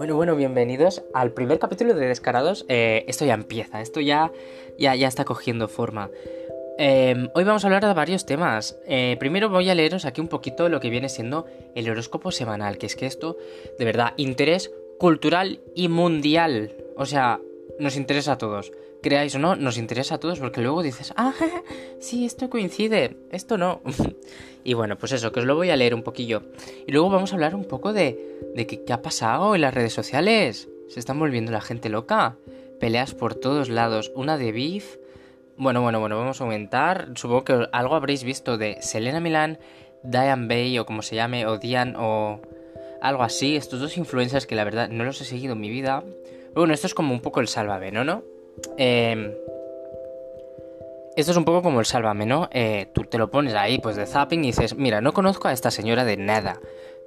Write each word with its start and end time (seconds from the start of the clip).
Bueno, 0.00 0.16
bueno, 0.16 0.34
bienvenidos 0.34 1.02
al 1.12 1.32
primer 1.32 1.58
capítulo 1.58 1.92
de 1.92 2.08
Descarados. 2.08 2.64
Eh, 2.70 3.04
esto 3.06 3.26
ya 3.26 3.34
empieza, 3.34 3.82
esto 3.82 4.00
ya, 4.00 4.32
ya, 4.78 4.94
ya 4.94 5.06
está 5.06 5.26
cogiendo 5.26 5.68
forma. 5.68 6.08
Eh, 6.78 7.28
hoy 7.34 7.44
vamos 7.44 7.62
a 7.62 7.66
hablar 7.66 7.84
de 7.84 7.92
varios 7.92 8.24
temas. 8.24 8.80
Eh, 8.86 9.18
primero 9.20 9.50
voy 9.50 9.68
a 9.68 9.74
leeros 9.74 10.06
aquí 10.06 10.22
un 10.22 10.28
poquito 10.28 10.70
lo 10.70 10.80
que 10.80 10.88
viene 10.88 11.10
siendo 11.10 11.44
el 11.74 11.90
horóscopo 11.90 12.32
semanal, 12.32 12.78
que 12.78 12.86
es 12.86 12.96
que 12.96 13.04
esto, 13.04 13.36
de 13.78 13.84
verdad, 13.84 14.14
interés 14.16 14.72
cultural 14.98 15.60
y 15.74 15.88
mundial. 15.88 16.72
O 16.96 17.04
sea, 17.04 17.38
nos 17.78 17.96
interesa 17.96 18.32
a 18.32 18.38
todos. 18.38 18.72
Creáis 19.02 19.34
o 19.34 19.38
no, 19.38 19.56
nos 19.56 19.78
interesa 19.78 20.16
a 20.16 20.18
todos 20.18 20.38
porque 20.40 20.60
luego 20.60 20.82
dices, 20.82 21.14
ah, 21.16 21.32
sí, 22.00 22.26
esto 22.26 22.50
coincide, 22.50 23.16
esto 23.30 23.56
no. 23.56 23.80
y 24.64 24.74
bueno, 24.74 24.98
pues 24.98 25.12
eso, 25.12 25.32
que 25.32 25.40
os 25.40 25.46
lo 25.46 25.56
voy 25.56 25.70
a 25.70 25.76
leer 25.76 25.94
un 25.94 26.02
poquillo. 26.02 26.42
Y 26.86 26.92
luego 26.92 27.08
vamos 27.08 27.32
a 27.32 27.36
hablar 27.36 27.54
un 27.54 27.64
poco 27.64 27.92
de, 27.94 28.38
de 28.54 28.66
qué, 28.66 28.92
ha 28.92 29.00
pasado 29.00 29.54
en 29.54 29.62
las 29.62 29.72
redes 29.72 29.94
sociales. 29.94 30.68
Se 30.88 31.00
están 31.00 31.18
volviendo 31.18 31.50
la 31.50 31.62
gente 31.62 31.88
loca. 31.88 32.36
Peleas 32.78 33.14
por 33.14 33.34
todos 33.34 33.70
lados. 33.70 34.12
Una 34.14 34.36
de 34.36 34.52
beef. 34.52 34.96
Bueno, 35.56 35.80
bueno, 35.80 36.00
bueno, 36.00 36.18
vamos 36.18 36.40
a 36.40 36.44
aumentar. 36.44 37.08
Supongo 37.14 37.44
que 37.44 37.68
algo 37.72 37.94
habréis 37.94 38.22
visto 38.22 38.58
de 38.58 38.82
Selena 38.82 39.20
Milan, 39.20 39.58
Diane 40.02 40.46
Bay 40.46 40.78
o 40.78 40.84
como 40.84 41.02
se 41.02 41.16
llame, 41.16 41.46
o 41.46 41.58
Diane 41.58 41.94
o 41.96 42.40
algo 43.00 43.22
así. 43.22 43.56
Estos 43.56 43.80
dos 43.80 43.96
influencers 43.96 44.46
que 44.46 44.56
la 44.56 44.64
verdad 44.64 44.88
no 44.90 45.04
los 45.04 45.20
he 45.22 45.24
seguido 45.24 45.54
en 45.54 45.60
mi 45.60 45.70
vida. 45.70 46.04
Bueno, 46.54 46.74
esto 46.74 46.86
es 46.86 46.94
como 46.94 47.14
un 47.14 47.20
poco 47.20 47.40
el 47.40 47.48
sálvame, 47.48 47.92
¿no? 47.92 48.04
¿No? 48.04 48.24
Eh, 48.76 49.36
esto 51.16 51.32
es 51.32 51.36
un 51.36 51.44
poco 51.44 51.62
como 51.62 51.80
el 51.80 51.86
sálvame, 51.86 52.24
¿no? 52.24 52.48
Eh, 52.52 52.86
tú 52.94 53.02
te 53.04 53.18
lo 53.18 53.30
pones 53.30 53.54
ahí, 53.54 53.78
pues 53.78 53.96
de 53.96 54.06
zapping 54.06 54.44
y 54.44 54.48
dices, 54.48 54.76
mira, 54.76 55.00
no 55.00 55.12
conozco 55.12 55.48
a 55.48 55.52
esta 55.52 55.70
señora 55.70 56.04
de 56.04 56.16
nada, 56.16 56.60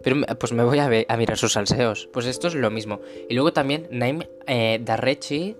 pero 0.03 0.17
pues 0.37 0.51
me 0.51 0.63
voy 0.63 0.79
a, 0.79 0.87
ver, 0.87 1.05
a 1.09 1.17
mirar 1.17 1.37
sus 1.37 1.53
salseos. 1.53 2.09
Pues 2.11 2.25
esto 2.25 2.47
es 2.47 2.55
lo 2.55 2.69
mismo. 2.69 2.99
Y 3.29 3.33
luego 3.33 3.53
también 3.53 3.87
Naim 3.91 4.23
eh, 4.45 4.79
Darrechi, 4.83 5.55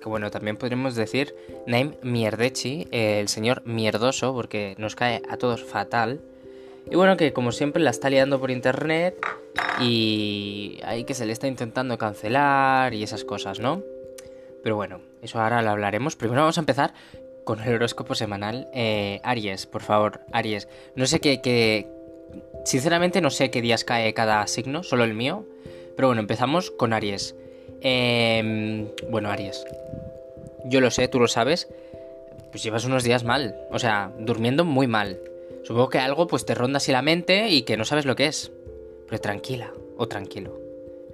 que 0.00 0.08
bueno, 0.08 0.30
también 0.30 0.56
podríamos 0.56 0.94
decir 0.94 1.34
Naim 1.66 1.94
Mierdechi, 2.02 2.88
el 2.90 3.28
señor 3.28 3.62
mierdoso, 3.66 4.32
porque 4.32 4.74
nos 4.78 4.94
cae 4.94 5.20
a 5.28 5.36
todos 5.36 5.64
fatal. 5.64 6.20
Y 6.90 6.96
bueno, 6.96 7.16
que 7.16 7.32
como 7.32 7.52
siempre 7.52 7.82
la 7.82 7.90
está 7.90 8.08
liando 8.08 8.40
por 8.40 8.50
internet 8.50 9.16
y 9.80 10.80
ahí 10.84 11.04
que 11.04 11.14
se 11.14 11.26
le 11.26 11.32
está 11.32 11.48
intentando 11.48 11.98
cancelar 11.98 12.94
y 12.94 13.02
esas 13.02 13.24
cosas, 13.24 13.60
¿no? 13.60 13.82
Pero 14.62 14.76
bueno, 14.76 15.00
eso 15.22 15.40
ahora 15.40 15.62
lo 15.62 15.70
hablaremos. 15.70 16.16
Primero 16.16 16.42
vamos 16.42 16.58
a 16.58 16.60
empezar 16.60 16.94
con 17.44 17.60
el 17.60 17.74
horóscopo 17.74 18.14
semanal. 18.14 18.68
Eh, 18.74 19.20
Aries, 19.24 19.66
por 19.66 19.82
favor, 19.82 20.20
Aries. 20.32 20.68
No 20.94 21.06
sé 21.06 21.20
qué, 21.20 21.86
Sinceramente 22.64 23.20
no 23.20 23.30
sé 23.30 23.50
qué 23.50 23.60
días 23.60 23.84
cae 23.84 24.14
cada 24.14 24.46
signo, 24.46 24.82
solo 24.82 25.04
el 25.04 25.14
mío. 25.14 25.44
Pero 25.96 26.08
bueno, 26.08 26.20
empezamos 26.20 26.70
con 26.70 26.92
Aries. 26.92 27.34
Em, 27.80 28.88
bueno, 29.08 29.30
Aries. 29.30 29.64
Yo 30.64 30.80
lo 30.80 30.90
sé, 30.90 31.08
tú 31.08 31.18
lo 31.18 31.28
sabes. 31.28 31.68
Pues 32.50 32.62
llevas 32.62 32.84
unos 32.84 33.02
días 33.02 33.24
mal. 33.24 33.56
O 33.70 33.78
sea, 33.78 34.12
durmiendo 34.18 34.64
muy 34.64 34.86
mal. 34.86 35.18
Supongo 35.64 35.88
que 35.88 35.98
algo 35.98 36.26
pues 36.26 36.46
te 36.46 36.54
ronda 36.54 36.78
así 36.78 36.92
la 36.92 37.02
mente 37.02 37.48
y 37.48 37.62
que 37.62 37.76
no 37.76 37.84
sabes 37.84 38.04
lo 38.04 38.16
que 38.16 38.26
es. 38.26 38.52
Pero 39.08 39.20
tranquila 39.20 39.72
o 39.96 40.06
tranquilo. 40.08 40.58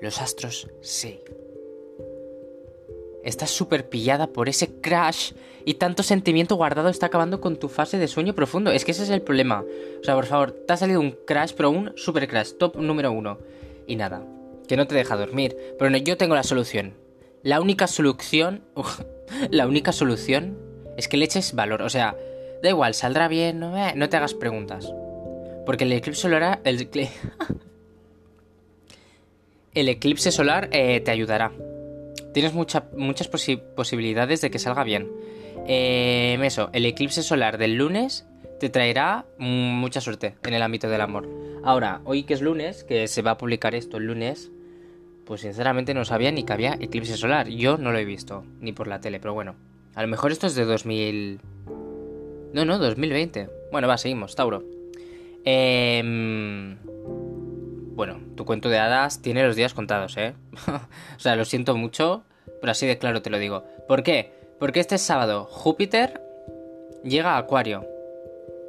Los 0.01 0.21
astros 0.21 0.69
sí. 0.83 1.21
Estás 3.27 3.51
súper 3.51 3.89
pillada 3.89 4.29
por 4.29 4.49
ese 4.49 4.81
crash 4.81 5.33
y 5.65 5.75
tanto 5.75 6.05
sentimiento 6.05 6.55
guardado 6.55 6.89
está 6.89 7.07
acabando 7.07 7.41
con 7.41 7.57
tu 7.57 7.69
fase 7.69 7.99
de 7.99 8.07
sueño 8.07 8.37
profundo. 8.37 8.71
Es 8.71 8.85
que 8.85 8.93
ese 8.93 9.03
es 9.03 9.11
el 9.11 9.21
problema. 9.21 9.65
O 10.01 10.05
sea, 10.05 10.15
por 10.15 10.27
favor, 10.27 10.53
te 10.53 10.73
ha 10.73 10.77
salido 10.77 11.01
un 11.01 11.11
crash, 11.27 11.51
pero 11.57 11.71
un 11.71 11.93
super 11.97 12.29
crash, 12.29 12.53
top 12.53 12.77
número 12.77 13.11
uno. 13.11 13.39
Y 13.89 13.97
nada, 13.97 14.25
que 14.69 14.77
no 14.77 14.87
te 14.87 14.95
deja 14.95 15.17
dormir. 15.17 15.57
Pero 15.77 15.97
yo 15.97 16.17
tengo 16.17 16.37
la 16.37 16.45
solución. 16.45 16.95
La 17.43 17.61
única 17.61 17.89
solución... 17.89 18.63
la 19.51 19.67
única 19.67 19.91
solución 19.91 20.57
es 20.97 21.09
que 21.09 21.17
le 21.17 21.25
eches 21.25 21.53
valor. 21.53 21.83
O 21.83 21.91
sea, 21.91 22.17
da 22.63 22.69
igual, 22.69 22.95
saldrá 22.95 23.27
bien, 23.27 23.59
no, 23.59 23.77
eh, 23.77 23.93
no 23.97 24.09
te 24.09 24.19
hagas 24.19 24.35
preguntas. 24.35 24.95
Porque 25.67 25.83
el 25.83 25.93
eclipse 25.93 26.23
solar... 26.23 26.61
El, 26.63 26.89
el 29.75 29.89
eclipse 29.89 30.31
solar 30.31 30.69
eh, 30.71 31.01
te 31.01 31.11
ayudará 31.11 31.51
tienes 32.37 32.53
muchas 32.53 33.29
posibilidades 33.75 34.43
de 34.43 34.51
que 34.51 34.59
salga 34.59 34.85
bien. 34.85 35.11
Eh, 35.67 36.39
eso, 36.43 36.69
el 36.75 36.85
eclipse 36.85 37.23
solar 37.23 37.57
del 37.57 37.77
lunes 37.77 38.27
te 38.61 38.69
traerá 38.69 39.25
mucha 39.39 40.03
suerte 40.03 40.35
en 40.45 40.53
el 40.53 40.61
ámbito 40.61 40.91
del 40.91 41.01
amor. 41.01 41.27
Ahora, 41.65 42.03
hoy 42.05 42.25
que 42.25 42.35
es 42.35 42.43
lunes, 42.43 42.85
que 42.85 43.09
se 43.09 43.23
va 43.23 43.31
a 43.31 43.39
publicar 43.39 43.75
esto 43.75 43.97
el 43.97 44.05
lunes, 44.05 44.51
pues 45.25 45.41
sinceramente 45.41 45.95
no 45.95 46.05
sabía 46.05 46.31
ni 46.31 46.45
que 46.45 46.53
había 46.53 46.75
eclipse 46.79 47.17
solar. 47.17 47.49
Yo 47.49 47.79
no 47.79 47.91
lo 47.91 47.97
he 47.97 48.05
visto, 48.05 48.45
ni 48.61 48.73
por 48.73 48.87
la 48.87 49.01
tele, 49.01 49.19
pero 49.19 49.33
bueno. 49.33 49.55
A 49.95 50.03
lo 50.03 50.09
mejor 50.09 50.31
esto 50.31 50.47
es 50.47 50.55
de 50.55 50.67
2000... 50.67 51.41
No, 52.53 52.67
no, 52.67 52.79
2020. 52.79 53.49
Bueno, 53.73 53.89
va, 53.89 53.97
seguimos, 53.97 54.37
Tauro. 54.37 54.63
Eh... 55.43 56.77
Bueno, 57.97 58.21
tu 58.37 58.45
cuento 58.45 58.69
de 58.69 58.79
hadas 58.79 59.23
tiene 59.23 59.43
los 59.43 59.57
días 59.57 59.73
contados, 59.73 60.19
¿eh? 60.19 60.35
o 61.17 61.19
sea, 61.19 61.35
lo 61.35 61.47
siento 61.47 61.75
mucho, 61.75 62.25
pero 62.61 62.71
así 62.71 62.87
de 62.87 62.99
claro 62.99 63.23
te 63.23 63.31
lo 63.31 63.39
digo. 63.39 63.65
¿Por 63.89 64.03
qué? 64.03 64.35
Porque 64.61 64.81
este 64.81 64.99
sábado 64.99 65.47
Júpiter 65.47 66.21
llega 67.03 67.33
a 67.33 67.39
Acuario. 67.39 67.87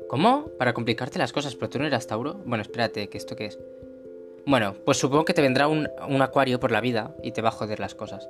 ¿Cómo? 0.07 0.47
Para 0.57 0.71
complicarte 0.71 1.19
las 1.19 1.33
cosas, 1.33 1.55
pero 1.55 1.69
tú 1.69 1.77
no 1.77 1.85
eras 1.85 2.07
Tauro. 2.07 2.35
Bueno, 2.45 2.61
espérate, 2.61 3.09
¿que 3.09 3.17
esto 3.17 3.35
qué 3.35 3.47
es? 3.47 3.59
Bueno, 4.45 4.75
pues 4.85 4.97
supongo 4.97 5.25
que 5.25 5.33
te 5.33 5.41
vendrá 5.41 5.67
un, 5.67 5.89
Acuario 6.21 6.61
por 6.61 6.71
la 6.71 6.79
vida 6.79 7.13
y 7.21 7.33
te 7.33 7.41
va 7.41 7.49
a 7.49 7.51
joder 7.51 7.81
las 7.81 7.95
cosas. 7.95 8.29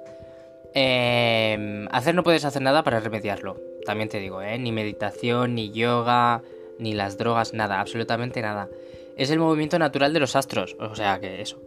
Eh, 0.73 1.85
hacer 1.91 2.15
no 2.15 2.23
puedes 2.23 2.43
hacer 2.43 2.63
nada 2.63 2.81
para 2.83 2.99
remediarlo. 2.99 3.61
También 3.85 4.09
te 4.09 4.19
digo, 4.19 4.41
¿eh? 4.41 4.57
Ni 4.57 4.71
meditación, 4.71 5.53
ni 5.53 5.69
yoga, 5.69 6.41
ni 6.79 6.95
las 6.95 7.19
drogas, 7.19 7.53
nada, 7.53 7.79
absolutamente 7.79 8.41
nada 8.41 8.67
es 9.17 9.31
el 9.31 9.39
movimiento 9.39 9.79
natural 9.79 10.13
de 10.13 10.19
los 10.19 10.35
astros, 10.35 10.77
o 10.79 10.95
sea 10.95 11.19
que 11.19 11.41
eso. 11.41 11.61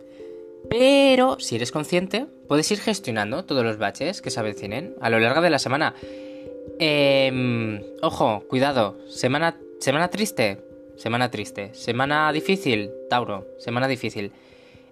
Pero 0.68 1.38
si 1.40 1.56
eres 1.56 1.72
consciente, 1.72 2.26
puedes 2.48 2.70
ir 2.70 2.78
gestionando 2.78 3.44
todos 3.44 3.64
los 3.64 3.78
baches 3.78 4.22
que 4.22 4.30
se 4.30 4.40
avecinen 4.40 4.94
a 5.00 5.10
lo 5.10 5.18
largo 5.18 5.40
de 5.40 5.50
la 5.50 5.58
semana. 5.58 5.94
Eh, 6.78 7.96
ojo, 8.02 8.44
cuidado, 8.48 8.96
semana, 9.08 9.58
semana 9.80 10.08
triste, 10.08 10.58
semana 10.96 11.30
triste, 11.30 11.74
semana 11.74 12.32
difícil, 12.32 12.90
Tauro, 13.08 13.46
semana 13.58 13.88
difícil. 13.88 14.32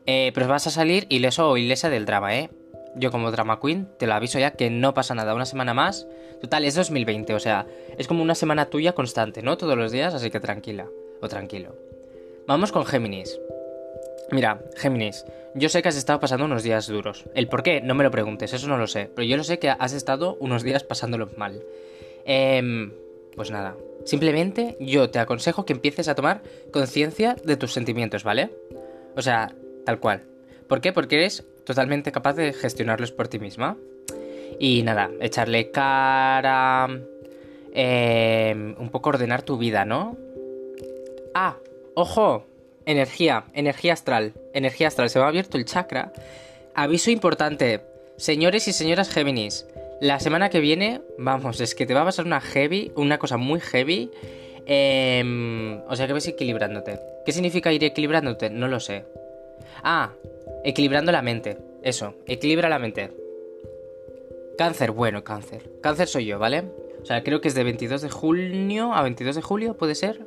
Eh, 0.06 0.32
pero 0.34 0.48
vas 0.48 0.66
a 0.66 0.70
salir 0.70 1.06
ileso 1.10 1.50
o 1.50 1.56
ilesa 1.56 1.90
del 1.90 2.06
drama, 2.06 2.36
¿eh? 2.36 2.50
Yo 2.96 3.10
como 3.10 3.30
drama 3.30 3.60
queen 3.60 3.86
te 3.98 4.06
lo 4.06 4.14
aviso 4.14 4.38
ya 4.38 4.52
que 4.52 4.70
no 4.70 4.94
pasa 4.94 5.14
nada, 5.14 5.34
una 5.34 5.44
semana 5.44 5.74
más. 5.74 6.06
Total, 6.40 6.64
es 6.64 6.74
2020, 6.74 7.34
o 7.34 7.40
sea, 7.40 7.66
es 7.98 8.08
como 8.08 8.22
una 8.22 8.34
semana 8.34 8.66
tuya 8.66 8.94
constante, 8.94 9.42
¿no? 9.42 9.58
Todos 9.58 9.76
los 9.76 9.92
días, 9.92 10.14
así 10.14 10.30
que 10.30 10.40
tranquila, 10.40 10.88
o 11.20 11.28
tranquilo. 11.28 11.87
Vamos 12.48 12.72
con 12.72 12.86
Géminis. 12.86 13.38
Mira, 14.30 14.62
Géminis, 14.74 15.26
yo 15.54 15.68
sé 15.68 15.82
que 15.82 15.90
has 15.90 15.98
estado 15.98 16.18
pasando 16.18 16.46
unos 16.46 16.62
días 16.62 16.86
duros. 16.86 17.26
El 17.34 17.46
por 17.46 17.62
qué, 17.62 17.82
no 17.82 17.94
me 17.94 18.04
lo 18.04 18.10
preguntes, 18.10 18.54
eso 18.54 18.68
no 18.68 18.78
lo 18.78 18.86
sé. 18.86 19.10
Pero 19.14 19.28
yo 19.28 19.36
lo 19.36 19.44
sé 19.44 19.58
que 19.58 19.68
has 19.68 19.92
estado 19.92 20.34
unos 20.40 20.62
días 20.62 20.82
pasándolo 20.82 21.28
mal. 21.36 21.62
Eh, 22.24 22.90
pues 23.36 23.50
nada, 23.50 23.76
simplemente 24.06 24.78
yo 24.80 25.10
te 25.10 25.18
aconsejo 25.18 25.66
que 25.66 25.74
empieces 25.74 26.08
a 26.08 26.14
tomar 26.14 26.40
conciencia 26.72 27.36
de 27.44 27.58
tus 27.58 27.74
sentimientos, 27.74 28.24
¿vale? 28.24 28.48
O 29.14 29.20
sea, 29.20 29.54
tal 29.84 30.00
cual. 30.00 30.22
¿Por 30.68 30.80
qué? 30.80 30.94
Porque 30.94 31.16
eres 31.16 31.44
totalmente 31.64 32.12
capaz 32.12 32.32
de 32.32 32.54
gestionarlos 32.54 33.12
por 33.12 33.28
ti 33.28 33.38
misma. 33.38 33.76
Y 34.58 34.82
nada, 34.84 35.10
echarle 35.20 35.70
cara... 35.70 36.88
Eh, 37.74 38.74
un 38.78 38.88
poco 38.88 39.10
ordenar 39.10 39.42
tu 39.42 39.58
vida, 39.58 39.84
¿no? 39.84 40.16
Ah, 41.34 41.58
Ojo, 42.00 42.46
energía, 42.86 43.46
energía 43.54 43.92
astral, 43.92 44.32
energía 44.54 44.86
astral, 44.86 45.10
se 45.10 45.18
me 45.18 45.24
ha 45.24 45.28
abierto 45.28 45.56
el 45.56 45.64
chakra. 45.64 46.12
Aviso 46.72 47.10
importante, 47.10 47.80
señores 48.16 48.68
y 48.68 48.72
señoras 48.72 49.10
Géminis, 49.10 49.66
la 50.00 50.20
semana 50.20 50.48
que 50.48 50.60
viene, 50.60 51.00
vamos, 51.18 51.60
es 51.60 51.74
que 51.74 51.86
te 51.86 51.94
va 51.94 52.02
a 52.02 52.04
pasar 52.04 52.24
una 52.24 52.40
heavy, 52.40 52.92
una 52.94 53.18
cosa 53.18 53.36
muy 53.36 53.58
heavy. 53.58 54.12
Em, 54.64 55.80
o 55.88 55.96
sea 55.96 56.06
que 56.06 56.12
ves 56.12 56.28
equilibrándote. 56.28 57.00
¿Qué 57.26 57.32
significa 57.32 57.72
ir 57.72 57.82
equilibrándote? 57.82 58.48
No 58.48 58.68
lo 58.68 58.78
sé. 58.78 59.04
Ah, 59.82 60.12
equilibrando 60.62 61.10
la 61.10 61.22
mente. 61.22 61.58
Eso, 61.82 62.14
equilibra 62.26 62.68
la 62.68 62.78
mente. 62.78 63.10
Cáncer, 64.56 64.92
bueno, 64.92 65.24
cáncer. 65.24 65.68
Cáncer 65.80 66.06
soy 66.06 66.26
yo, 66.26 66.38
¿vale? 66.38 66.62
O 67.02 67.04
sea, 67.04 67.24
creo 67.24 67.40
que 67.40 67.48
es 67.48 67.56
de 67.56 67.64
22 67.64 68.02
de 68.02 68.08
junio 68.08 68.94
a 68.94 69.02
22 69.02 69.34
de 69.34 69.42
julio, 69.42 69.76
¿puede 69.76 69.96
ser? 69.96 70.24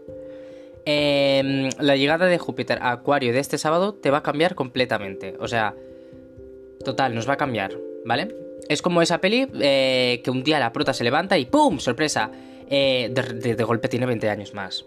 Em, 0.86 1.70
la 1.80 1.96
llegada 1.96 2.26
de 2.26 2.38
Júpiter 2.40 2.80
a 2.82 2.92
Acuario 2.92 3.34
de 3.34 3.40
este 3.40 3.58
sábado 3.58 3.94
te 3.94 4.10
va 4.10 4.20
a 4.20 4.24
cambiar 4.24 4.56
completamente. 4.56 5.36
O 5.40 5.48
sea, 5.48 5.76
total, 6.84 7.14
nos 7.14 7.30
va 7.30 7.34
a 7.34 7.38
cambiar, 7.38 7.78
¿vale? 8.06 8.36
Es 8.68 8.82
como 8.82 9.02
esa 9.02 9.20
peli 9.20 9.48
eh, 9.60 10.22
que 10.24 10.32
un 10.32 10.44
día 10.44 10.60
la 10.60 10.74
prota 10.74 10.94
se 10.94 11.04
levanta 11.04 11.38
y 11.38 11.46
¡pum! 11.46 11.80
¡Sorpresa! 11.80 12.32
Eh, 12.70 13.12
de, 13.14 13.64
golpe 13.64 13.90
tiene 13.90 14.06
20 14.06 14.30
años 14.30 14.54
más. 14.54 14.86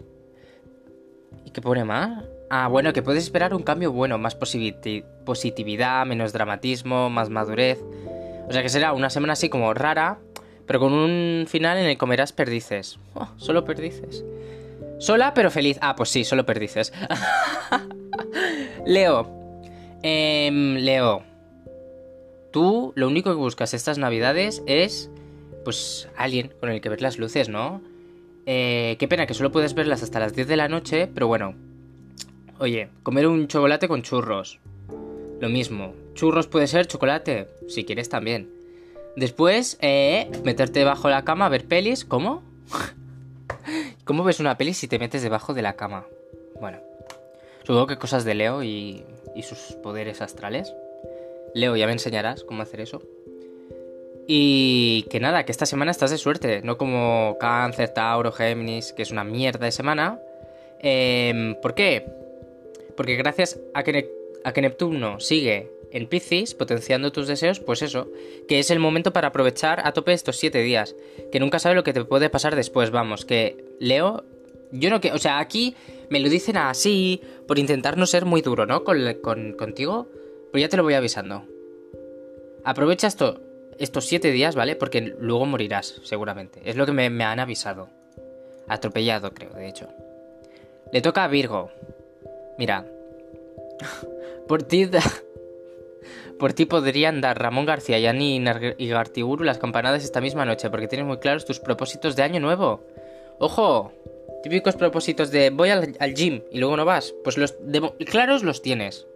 ¿Y 1.44 1.50
qué 1.50 1.60
pone 1.60 1.84
más? 1.84 2.24
Ah, 2.50 2.68
bueno, 2.68 2.92
que 2.92 3.02
puedes 3.02 3.22
esperar 3.22 3.54
un 3.54 3.62
cambio 3.62 3.92
bueno, 3.92 4.16
más 4.16 4.34
positividad, 4.34 6.06
menos 6.06 6.32
dramatismo, 6.32 7.10
más 7.10 7.28
madurez. 7.28 7.78
O 8.48 8.52
sea 8.52 8.62
que 8.62 8.68
será 8.68 8.92
una 8.94 9.10
semana 9.10 9.34
así 9.34 9.48
como 9.48 9.74
rara, 9.74 10.18
pero 10.66 10.80
con 10.80 10.92
un 10.92 11.44
final 11.46 11.78
en 11.78 11.86
el 11.86 11.98
comerás 11.98 12.32
perdices. 12.32 12.98
Oh, 13.14 13.28
solo 13.36 13.64
perdices. 13.64 14.24
Sola 14.98 15.34
pero 15.34 15.50
feliz. 15.50 15.78
Ah, 15.80 15.96
pues 15.96 16.08
sí, 16.10 16.24
solo 16.24 16.46
perdices. 16.46 16.92
Leo. 18.86 19.28
Em, 20.02 20.76
Leo. 20.76 21.22
Tú 22.52 22.92
lo 22.94 23.08
único 23.08 23.30
que 23.30 23.36
buscas 23.36 23.74
estas 23.74 23.98
navidades 23.98 24.62
es, 24.66 25.10
pues, 25.64 26.08
alguien 26.16 26.52
con 26.60 26.70
el 26.70 26.80
que 26.80 26.88
ver 26.88 27.02
las 27.02 27.18
luces, 27.18 27.48
¿no? 27.48 27.82
Eh, 28.46 28.96
qué 28.98 29.08
pena 29.08 29.26
que 29.26 29.34
solo 29.34 29.50
puedes 29.50 29.74
verlas 29.74 30.02
hasta 30.02 30.20
las 30.20 30.34
10 30.34 30.46
de 30.46 30.56
la 30.56 30.68
noche, 30.68 31.08
pero 31.12 31.26
bueno. 31.26 31.54
Oye, 32.58 32.90
comer 33.02 33.26
un 33.26 33.48
chocolate 33.48 33.88
con 33.88 34.02
churros. 34.02 34.60
Lo 35.40 35.48
mismo. 35.48 35.94
Churros 36.14 36.46
puede 36.46 36.68
ser 36.68 36.86
chocolate, 36.86 37.48
si 37.68 37.84
quieres 37.84 38.08
también. 38.08 38.48
Después, 39.16 39.78
eh, 39.80 40.30
meterte 40.44 40.84
bajo 40.84 41.08
la 41.08 41.24
cama 41.24 41.46
a 41.46 41.48
ver 41.48 41.66
pelis. 41.66 42.04
¿Cómo? 42.04 42.42
¿Cómo 44.04 44.22
ves 44.22 44.38
una 44.38 44.58
peli 44.58 44.74
si 44.74 44.86
te 44.86 44.98
metes 44.98 45.22
debajo 45.22 45.54
de 45.54 45.62
la 45.62 45.76
cama? 45.76 46.06
Bueno, 46.60 46.78
supongo 47.62 47.86
que 47.86 47.96
cosas 47.96 48.24
de 48.24 48.34
Leo 48.34 48.62
y, 48.62 49.02
y 49.34 49.42
sus 49.42 49.58
poderes 49.82 50.20
astrales. 50.20 50.74
Leo, 51.54 51.74
ya 51.74 51.86
me 51.86 51.92
enseñarás 51.92 52.44
cómo 52.44 52.62
hacer 52.62 52.80
eso. 52.80 53.00
Y 54.26 55.06
que 55.10 55.20
nada, 55.20 55.44
que 55.44 55.52
esta 55.52 55.64
semana 55.64 55.90
estás 55.90 56.10
de 56.10 56.18
suerte, 56.18 56.60
no 56.62 56.76
como 56.76 57.36
Cáncer, 57.40 57.90
Tauro, 57.90 58.30
Géminis, 58.30 58.92
que 58.92 59.02
es 59.02 59.10
una 59.10 59.24
mierda 59.24 59.64
de 59.64 59.72
semana. 59.72 60.20
Em, 60.80 61.54
¿Por 61.62 61.74
qué? 61.74 62.06
Porque 62.96 63.16
gracias 63.16 63.58
a 63.72 63.82
que, 63.82 64.10
a 64.44 64.52
que 64.52 64.60
Neptuno 64.60 65.18
sigue 65.18 65.70
en 65.92 66.08
Piscis, 66.08 66.54
potenciando 66.54 67.12
tus 67.12 67.26
deseos, 67.26 67.60
pues 67.60 67.80
eso, 67.80 68.08
que 68.48 68.58
es 68.58 68.70
el 68.70 68.80
momento 68.80 69.12
para 69.12 69.28
aprovechar 69.28 69.86
a 69.86 69.92
tope 69.92 70.12
estos 70.12 70.36
siete 70.36 70.60
días, 70.60 70.94
que 71.30 71.40
nunca 71.40 71.58
sabe 71.58 71.74
lo 71.74 71.84
que 71.84 71.92
te 71.92 72.04
puede 72.04 72.28
pasar 72.28 72.56
después, 72.56 72.90
vamos, 72.90 73.24
que 73.24 73.63
Leo, 73.80 74.24
yo 74.72 74.90
no 74.90 75.00
que, 75.00 75.12
o 75.12 75.18
sea, 75.18 75.38
aquí 75.38 75.74
me 76.10 76.20
lo 76.20 76.28
dicen 76.28 76.56
así, 76.56 77.20
por 77.46 77.58
intentar 77.58 77.96
no 77.96 78.06
ser 78.06 78.24
muy 78.24 78.42
duro, 78.42 78.66
¿no? 78.66 78.84
Con, 78.84 79.52
contigo, 79.52 80.08
pero 80.52 80.60
ya 80.60 80.68
te 80.68 80.76
lo 80.76 80.82
voy 80.82 80.94
avisando. 80.94 81.44
Aprovecha 82.64 83.06
esto, 83.06 83.40
estos 83.78 84.06
siete 84.06 84.30
días, 84.30 84.54
¿vale? 84.54 84.76
Porque 84.76 85.14
luego 85.18 85.46
morirás, 85.46 86.00
seguramente. 86.04 86.60
Es 86.64 86.76
lo 86.76 86.86
que 86.86 86.92
me, 86.92 87.10
me 87.10 87.24
han 87.24 87.40
avisado. 87.40 87.88
Atropellado, 88.68 89.32
creo, 89.32 89.50
de 89.50 89.68
hecho. 89.68 89.88
Le 90.92 91.00
toca 91.00 91.24
a 91.24 91.28
Virgo. 91.28 91.70
Mira. 92.58 92.86
Por 94.48 94.62
ti... 94.62 94.88
Por 96.38 96.52
ti 96.52 96.66
podrían 96.66 97.20
dar 97.20 97.40
Ramón 97.40 97.64
García, 97.64 97.98
Yani 98.00 98.42
y 98.76 98.88
Gartiburu 98.88 99.44
las 99.44 99.58
campanadas 99.58 100.02
esta 100.02 100.20
misma 100.20 100.44
noche, 100.44 100.68
porque 100.68 100.88
tienes 100.88 101.06
muy 101.06 101.18
claros 101.18 101.44
tus 101.44 101.60
propósitos 101.60 102.16
de 102.16 102.24
año 102.24 102.40
nuevo. 102.40 102.84
¡Ojo! 103.38 103.92
Típicos 104.42 104.76
propósitos 104.76 105.30
de 105.30 105.50
voy 105.50 105.70
al, 105.70 106.14
gym 106.14 106.42
y 106.50 106.58
luego 106.58 106.76
no 106.76 106.84
vas. 106.84 107.14
Pues 107.24 107.38
los 107.38 107.54
claros 108.06 108.42
los 108.42 108.62
tienes. 108.62 109.06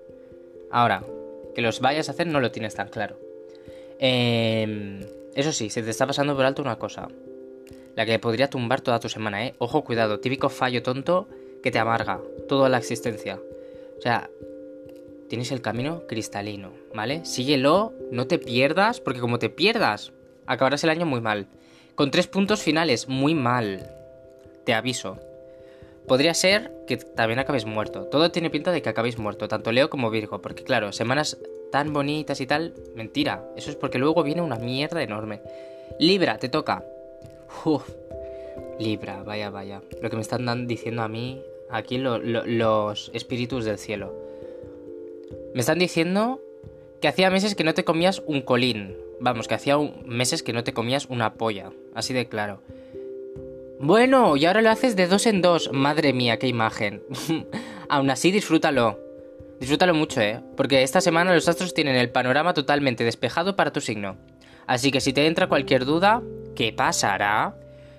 Ahora, 0.71 1.05
que 1.55 1.63
los 1.63 1.81
vayas 1.81 2.09
a 2.09 2.13
hacer 2.13 2.27
no 2.27 2.41
lo 2.41 2.51
tienes 2.51 2.75
tan 2.75 2.89
claro. 2.89 3.17
Em, 3.99 5.01
eso 5.35 5.53
sí, 5.53 5.71
se 5.71 5.83
te 5.83 5.91
está 5.91 6.07
pasando 6.07 6.35
por 6.35 6.45
alto 6.45 6.63
una 6.63 6.79
cosa. 6.79 7.09
La 7.95 8.07
que 8.07 8.19
podría 8.19 8.49
tumbar 8.49 8.81
toda 8.81 9.01
tu 9.01 9.09
semana, 9.09 9.45
¿eh? 9.45 9.55
Ojo, 9.59 9.85
cuidado, 9.85 10.21
típico 10.21 10.49
fallo 10.49 10.83
tonto 10.83 11.29
que 11.63 11.71
te 11.71 11.79
amarga 11.79 12.21
toda 12.49 12.69
la 12.69 12.79
existencia. 12.79 13.41
O 13.99 14.01
sea, 14.01 14.31
tienes 15.29 15.53
el 15.53 15.61
camino 15.61 16.07
cristalino, 16.07 16.73
¿vale? 16.95 17.25
Síguelo, 17.25 17.93
no 18.11 18.27
te 18.27 18.39
pierdas, 18.39 19.01
porque 19.01 19.21
como 19.21 19.39
te 19.39 19.51
pierdas, 19.51 20.13
acabarás 20.47 20.85
el 20.85 20.91
año 20.91 21.07
muy 21.07 21.21
mal. 21.21 21.49
Con 21.95 22.11
tres 22.11 22.29
puntos 22.29 22.63
finales, 22.63 23.09
muy 23.09 23.35
mal. 23.35 23.91
Te 24.69 24.75
aviso. 24.75 25.17
Podría 26.07 26.35
ser 26.35 26.71
que 26.87 26.99
también 26.99 27.39
acabes 27.39 27.65
muerto. 27.65 28.05
Todo 28.05 28.31
tiene 28.31 28.51
pinta 28.51 28.71
de 28.71 28.83
que 28.83 28.91
acabéis 28.91 29.17
muerto, 29.17 29.49
tanto 29.49 29.73
Leo 29.73 29.89
como 29.89 30.11
Virgo, 30.11 30.43
porque 30.43 30.63
claro, 30.63 30.93
semanas 30.93 31.39
tan 31.73 31.95
bonitas 31.95 32.39
y 32.43 32.47
tal, 32.47 32.75
mentira. 32.95 33.49
Eso 33.57 33.71
es 33.71 33.77
porque 33.77 33.97
luego 33.99 34.23
viene 34.23 34.43
una 34.43 34.57
mierda 34.57 35.03
enorme. 35.03 35.41
Libra, 35.99 36.37
te 36.37 36.51
toca. 36.51 36.85
Uf. 37.65 37.89
Libra, 38.79 39.23
vaya, 39.23 39.49
vaya. 39.49 39.81
Lo 40.03 40.11
que 40.11 40.17
me 40.17 40.21
están 40.21 40.67
diciendo 40.67 41.01
a 41.01 41.09
mí 41.09 41.43
aquí 41.71 41.97
los 41.97 43.11
espíritus 43.15 43.65
del 43.65 43.79
cielo. 43.79 44.15
Me 45.55 45.61
están 45.61 45.79
diciendo 45.79 46.43
que 47.01 47.09
hacía 47.09 47.31
meses 47.31 47.55
que 47.55 47.65
no 47.65 47.73
te 47.73 47.85
comías 47.85 48.23
un 48.27 48.43
colín. 48.43 48.99
Vamos, 49.19 49.49
que 49.49 49.55
hacía 49.55 49.79
meses 50.05 50.43
que 50.43 50.53
no 50.53 50.63
te 50.63 50.75
comías 50.75 51.07
una 51.07 51.33
polla. 51.33 51.73
Así 51.95 52.13
de 52.13 52.29
claro. 52.29 52.61
Bueno, 53.81 54.37
y 54.37 54.45
ahora 54.45 54.63
lo 54.63 54.71
haces 54.71 54.97
de 54.97 55.07
dos 55.07 55.27
en 55.27 55.41
dos. 55.41 55.71
Madre 55.73 56.13
mía, 56.13 56.39
qué 56.39 56.49
imagen. 56.49 57.03
Aún 57.89 58.11
así, 58.11 58.31
disfrútalo. 58.31 58.99
Disfrútalo 59.61 59.95
mucho, 59.95 60.21
¿eh? 60.21 60.41
Porque 60.57 60.83
esta 60.83 61.01
semana 61.01 61.35
los 61.35 61.49
astros 61.49 61.75
tienen 61.75 61.97
el 61.97 62.11
panorama 62.11 62.55
totalmente 62.55 63.05
despejado 63.05 63.57
para 63.57 63.73
tu 63.73 63.81
signo. 63.81 64.17
Así 64.67 64.91
que 64.91 65.01
si 65.01 65.13
te 65.13 65.27
entra 65.27 65.49
cualquier 65.49 65.85
duda, 65.85 66.23
¿qué 66.55 66.73
pasará? 66.73 67.55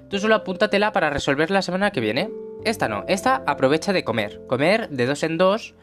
Tú 0.10 0.20
solo 0.20 0.36
apúntatela 0.36 0.92
para 0.92 1.10
resolver 1.10 1.52
la 1.52 1.62
semana 1.62 1.92
que 1.92 2.02
viene. 2.02 2.30
Esta 2.66 2.88
no, 2.88 3.06
esta 3.08 3.44
aprovecha 3.48 3.94
de 3.94 4.04
comer. 4.04 4.42
Comer 4.48 4.90
de 4.90 5.06
dos 5.06 5.24
en 5.24 5.38
dos 5.38 5.74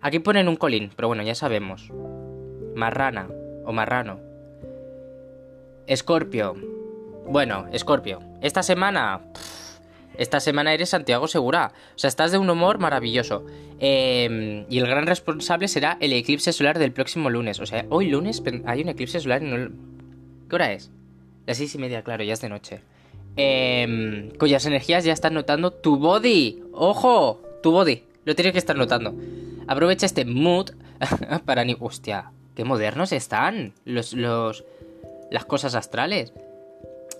Aquí 0.00 0.20
ponen 0.20 0.48
un 0.48 0.56
colín, 0.56 0.92
pero 0.94 1.08
bueno, 1.08 1.22
ya 1.22 1.34
sabemos. 1.34 1.90
Marrana 2.74 3.28
o 3.64 3.72
marrano. 3.72 4.20
Escorpio. 5.86 6.54
Bueno, 7.26 7.66
Escorpio. 7.72 8.20
Esta 8.40 8.62
semana... 8.62 9.20
esta 10.16 10.40
semana 10.40 10.72
eres 10.74 10.90
Santiago 10.90 11.28
Segura. 11.28 11.72
O 11.94 11.98
sea, 11.98 12.08
estás 12.08 12.32
de 12.32 12.38
un 12.38 12.50
humor 12.50 12.78
maravilloso. 12.78 13.44
Em, 13.80 14.66
y 14.68 14.78
el 14.78 14.86
gran 14.86 15.06
responsable 15.06 15.68
será 15.68 15.96
el 16.00 16.12
eclipse 16.12 16.52
solar 16.52 16.78
del 16.78 16.92
próximo 16.92 17.30
lunes. 17.30 17.60
O 17.60 17.66
sea, 17.66 17.86
hoy 17.90 18.08
lunes 18.08 18.42
hay 18.66 18.82
un 18.82 18.88
eclipse 18.88 19.20
solar 19.20 19.40
¿Qué 19.40 20.54
hora 20.54 20.72
es? 20.72 20.90
Las 21.46 21.58
seis 21.58 21.74
y 21.74 21.78
media, 21.78 22.02
claro, 22.02 22.24
ya 22.24 22.34
es 22.34 22.40
de 22.40 22.48
noche. 22.48 22.80
Eh, 23.36 24.32
cuyas 24.38 24.66
energías 24.66 25.04
ya 25.04 25.12
están 25.12 25.34
notando 25.34 25.70
tu 25.72 25.98
body. 25.98 26.62
¡Ojo! 26.72 27.40
Tu 27.62 27.70
body. 27.70 28.02
Lo 28.24 28.34
tienes 28.34 28.52
que 28.52 28.58
estar 28.58 28.76
notando. 28.76 29.14
Aprovecha 29.66 30.06
este 30.06 30.24
mood 30.24 30.70
para 31.44 31.64
ni... 31.64 31.76
Hostia, 31.78 32.32
qué 32.56 32.64
modernos 32.64 33.12
están 33.12 33.74
los, 33.84 34.12
los, 34.12 34.64
las 35.30 35.44
cosas 35.44 35.74
astrales. 35.74 36.32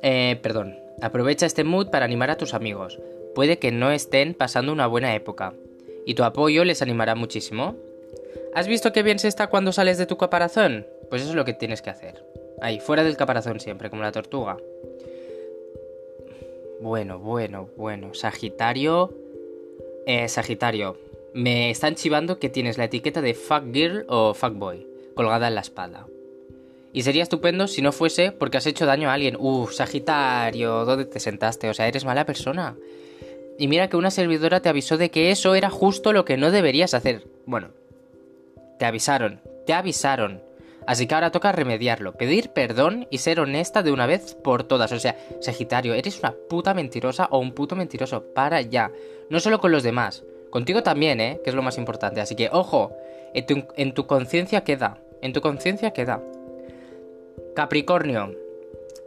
Eh, 0.03 0.39
perdón. 0.43 0.77
Aprovecha 1.02 1.47
este 1.47 1.64
mood 1.64 1.90
para 1.90 2.05
animar 2.05 2.31
a 2.31 2.37
tus 2.37 2.55
amigos. 2.55 2.99
Puede 3.35 3.59
que 3.59 3.71
no 3.71 3.90
estén 3.90 4.35
pasando 4.35 4.73
una 4.73 4.87
buena 4.87 5.14
época. 5.14 5.55
Y 6.07 6.14
tu 6.14 6.25
apoyo 6.25 6.64
les 6.64 6.83
animará 6.83 7.14
muchísimo. 7.14 7.76
¿Has 8.55 8.67
visto 8.67 8.93
qué 8.93 9.02
bien 9.02 9.19
se 9.19 9.28
está 9.28 9.49
cuando 9.49 9.73
sales 9.73 9.99
de 9.99 10.07
tu 10.07 10.17
caparazón? 10.17 10.87
Pues 11.11 11.23
eso 11.23 11.31
es 11.31 11.37
lo 11.37 11.45
que 11.45 11.52
tienes 11.52 11.83
que 11.83 11.90
hacer. 11.90 12.25
Ahí, 12.61 12.81
fuera 12.81 13.05
del 13.05 13.17
caparazón 13.17 13.61
siempre, 13.61 13.90
como 13.90 14.02
la 14.02 14.12
tortuga. 14.12 14.57
Bueno, 16.81 17.19
bueno, 17.19 17.69
bueno. 17.76 18.14
Sagitario. 18.14 19.12
Eh, 20.07 20.28
Sagitario 20.28 20.97
me 21.35 21.71
están 21.71 21.95
chivando 21.95 22.38
que 22.38 22.49
tienes 22.49 22.78
la 22.78 22.85
etiqueta 22.85 23.21
de 23.21 23.35
fuck 23.35 23.73
girl 23.73 24.05
o 24.09 24.35
fuck 24.35 24.55
boy 24.55 24.87
colgada 25.14 25.49
en 25.49 25.55
la 25.55 25.61
espalda. 25.61 26.07
Y 26.99 27.05
sería 27.05 27.23
estupendo 27.23 27.69
si 27.69 27.81
no 27.81 27.93
fuese 27.93 28.33
porque 28.33 28.57
has 28.57 28.67
hecho 28.67 28.85
daño 28.85 29.09
a 29.09 29.12
alguien. 29.12 29.37
Uf, 29.38 29.73
Sagitario, 29.73 30.85
¿dónde 30.85 31.05
te 31.05 31.21
sentaste? 31.21 31.71
O 31.71 31.75
sea, 31.75 31.87
eres 31.87 32.05
mala 32.05 32.26
persona. 32.26 32.75
Y 33.57 33.69
mira 33.69 33.88
que 33.88 33.97
una 33.97 34.11
servidora 34.11 34.59
te 34.59 34.69
avisó 34.69 34.97
de 34.97 35.09
que 35.09 35.31
eso 35.31 35.55
era 35.55 35.71
justo 35.71 36.12
lo 36.12 36.25
que 36.25 36.37
no 36.37 36.50
deberías 36.50 36.95
hacer. 36.95 37.28
Bueno, 37.47 37.69
te 38.81 38.85
avisaron, 38.85 39.40
te 39.64 39.75
avisaron. 39.75 40.43
Así 40.88 41.07
que 41.07 41.14
ahora 41.14 41.31
toca 41.31 41.52
remediarlo, 41.52 42.14
pedir 42.14 42.49
perdón 42.49 43.07
y 43.12 43.19
ser 43.19 43.38
honesta 43.38 43.85
de 43.85 43.93
una 43.93 44.07
vez 44.07 44.35
por 44.35 44.64
todas. 44.64 44.90
O 44.90 44.99
sea, 44.99 45.17
Sagitario, 45.40 45.95
eres 45.95 46.19
una 46.19 46.35
puta 46.50 46.75
mentirosa 46.75 47.28
o 47.31 47.38
un 47.38 47.52
puto 47.52 47.76
mentiroso. 47.76 48.25
Para 48.35 48.61
ya. 48.61 48.90
No 49.31 49.38
solo 49.38 49.61
con 49.61 49.71
los 49.71 49.85
demás, 49.85 50.25
Contigo 50.50 50.83
también, 50.83 51.21
¿eh? 51.21 51.40
Que 51.45 51.50
es 51.50 51.55
lo 51.55 51.62
más 51.62 51.78
importante. 51.78 52.21
Así 52.21 52.35
que, 52.35 52.49
ojo, 52.50 52.97
en 53.35 53.95
tu, 53.95 54.07
conciencia 54.07 54.64
queda. 54.64 54.99
En 55.21 55.33
tu 55.33 55.40
conciencia 55.40 55.93
queda. 55.93 56.23
Capricornio. 57.59 58.37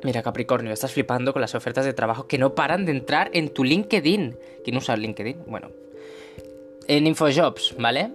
Mira, 0.03 0.21
Capricornio, 0.21 0.73
estás 0.73 0.91
flipando 0.91 1.31
con 1.31 1.39
las 1.39 1.55
ofertas 1.55 1.85
de 1.85 1.93
trabajo 1.93 2.27
que 2.27 2.37
no 2.37 2.53
paran 2.53 2.85
de 2.85 2.91
entrar 2.91 3.29
en 3.31 3.47
tu 3.47 3.63
LinkedIn. 3.63 4.35
¿Quién 4.65 4.75
usa 4.75 4.97
LinkedIn? 4.97 5.45
Bueno. 5.47 5.71
En 6.89 7.07
InfoJobs, 7.07 7.77
¿vale? 7.79 8.11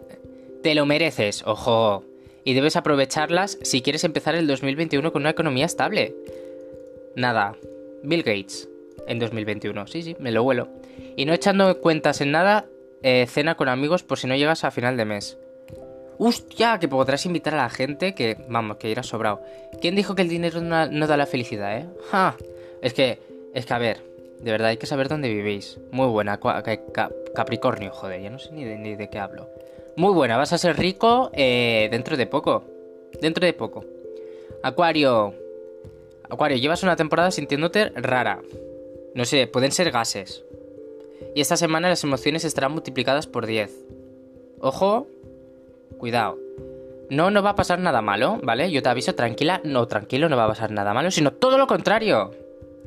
Te 0.62 0.74
lo 0.74 0.84
mereces, 0.84 1.42
ojo. 1.46 2.04
Y 2.44 2.52
debes 2.52 2.76
aprovecharlas 2.76 3.58
si 3.62 3.80
quieres 3.80 4.04
empezar 4.04 4.34
el 4.34 4.46
2021 4.46 5.10
con 5.10 5.22
una 5.22 5.30
economía 5.30 5.64
estable. 5.64 6.14
Nada. 7.14 7.56
Bill 8.02 8.22
Gates 8.22 8.68
en 9.06 9.18
2021. 9.18 9.86
Sí, 9.86 10.02
sí, 10.02 10.16
me 10.18 10.32
lo 10.32 10.42
vuelo. 10.42 10.68
Y 11.16 11.24
no 11.24 11.32
echando 11.32 11.80
cuentas 11.80 12.20
en 12.20 12.30
nada, 12.30 12.66
eh, 13.02 13.24
cena 13.26 13.54
con 13.54 13.70
amigos 13.70 14.02
por 14.02 14.18
si 14.18 14.26
no 14.26 14.36
llegas 14.36 14.64
a 14.64 14.70
final 14.70 14.98
de 14.98 15.06
mes. 15.06 15.38
¡Hostia! 16.18 16.78
Que 16.78 16.88
podrás 16.88 17.26
invitar 17.26 17.54
a 17.54 17.58
la 17.58 17.70
gente 17.70 18.14
que, 18.14 18.36
vamos, 18.48 18.78
que 18.78 18.90
irá 18.90 19.02
sobrado. 19.02 19.42
¿Quién 19.80 19.94
dijo 19.94 20.14
que 20.14 20.22
el 20.22 20.28
dinero 20.28 20.60
no, 20.60 21.06
da 21.06 21.16
la 21.16 21.26
felicidad, 21.26 21.76
eh? 21.76 21.86
¡Ja! 22.10 22.36
Es 22.82 22.94
que, 22.94 23.18
es 23.54 23.66
que 23.66 23.74
a 23.74 23.78
ver, 23.78 24.02
de 24.40 24.50
verdad 24.50 24.68
hay 24.68 24.76
que 24.76 24.86
saber 24.86 25.08
dónde 25.08 25.28
vivís. 25.28 25.78
Muy 25.90 26.06
buena, 26.06 26.38
Capricornio, 27.34 27.90
joder, 27.92 28.22
ya 28.22 28.30
no 28.30 28.38
sé 28.38 28.52
ni 28.52 28.64
de, 28.64 28.78
ni 28.78 28.96
de 28.96 29.08
qué 29.08 29.18
hablo. 29.18 29.48
Muy 29.96 30.12
buena, 30.12 30.36
vas 30.36 30.52
a 30.52 30.58
ser 30.58 30.76
rico 30.76 31.30
eh, 31.32 31.88
dentro 31.90 32.16
de 32.16 32.26
poco. 32.26 32.64
Dentro 33.20 33.46
de 33.46 33.52
poco. 33.52 33.84
Acuario. 34.62 35.34
Acuario, 36.28 36.58
llevas 36.58 36.82
una 36.82 36.96
temporada 36.96 37.30
sintiéndote 37.30 37.90
rara. 37.94 38.40
No 39.14 39.24
sé, 39.24 39.46
pueden 39.46 39.72
ser 39.72 39.90
gases. 39.90 40.44
Y 41.34 41.40
esta 41.40 41.56
semana 41.56 41.88
las 41.88 42.04
emociones 42.04 42.44
estarán 42.44 42.72
multiplicadas 42.72 43.26
por 43.26 43.46
10. 43.46 43.70
Ojo, 44.60 45.06
cuidado. 45.98 46.38
No, 47.10 47.30
no 47.30 47.42
va 47.42 47.50
a 47.50 47.54
pasar 47.54 47.78
nada 47.78 48.02
malo, 48.02 48.40
¿vale? 48.42 48.70
Yo 48.70 48.82
te 48.82 48.88
aviso, 48.88 49.14
tranquila, 49.14 49.60
no, 49.64 49.86
tranquilo, 49.86 50.28
no 50.28 50.36
va 50.36 50.44
a 50.44 50.48
pasar 50.48 50.70
nada 50.70 50.92
malo, 50.92 51.10
sino 51.10 51.32
todo 51.32 51.56
lo 51.56 51.66
contrario. 51.66 52.32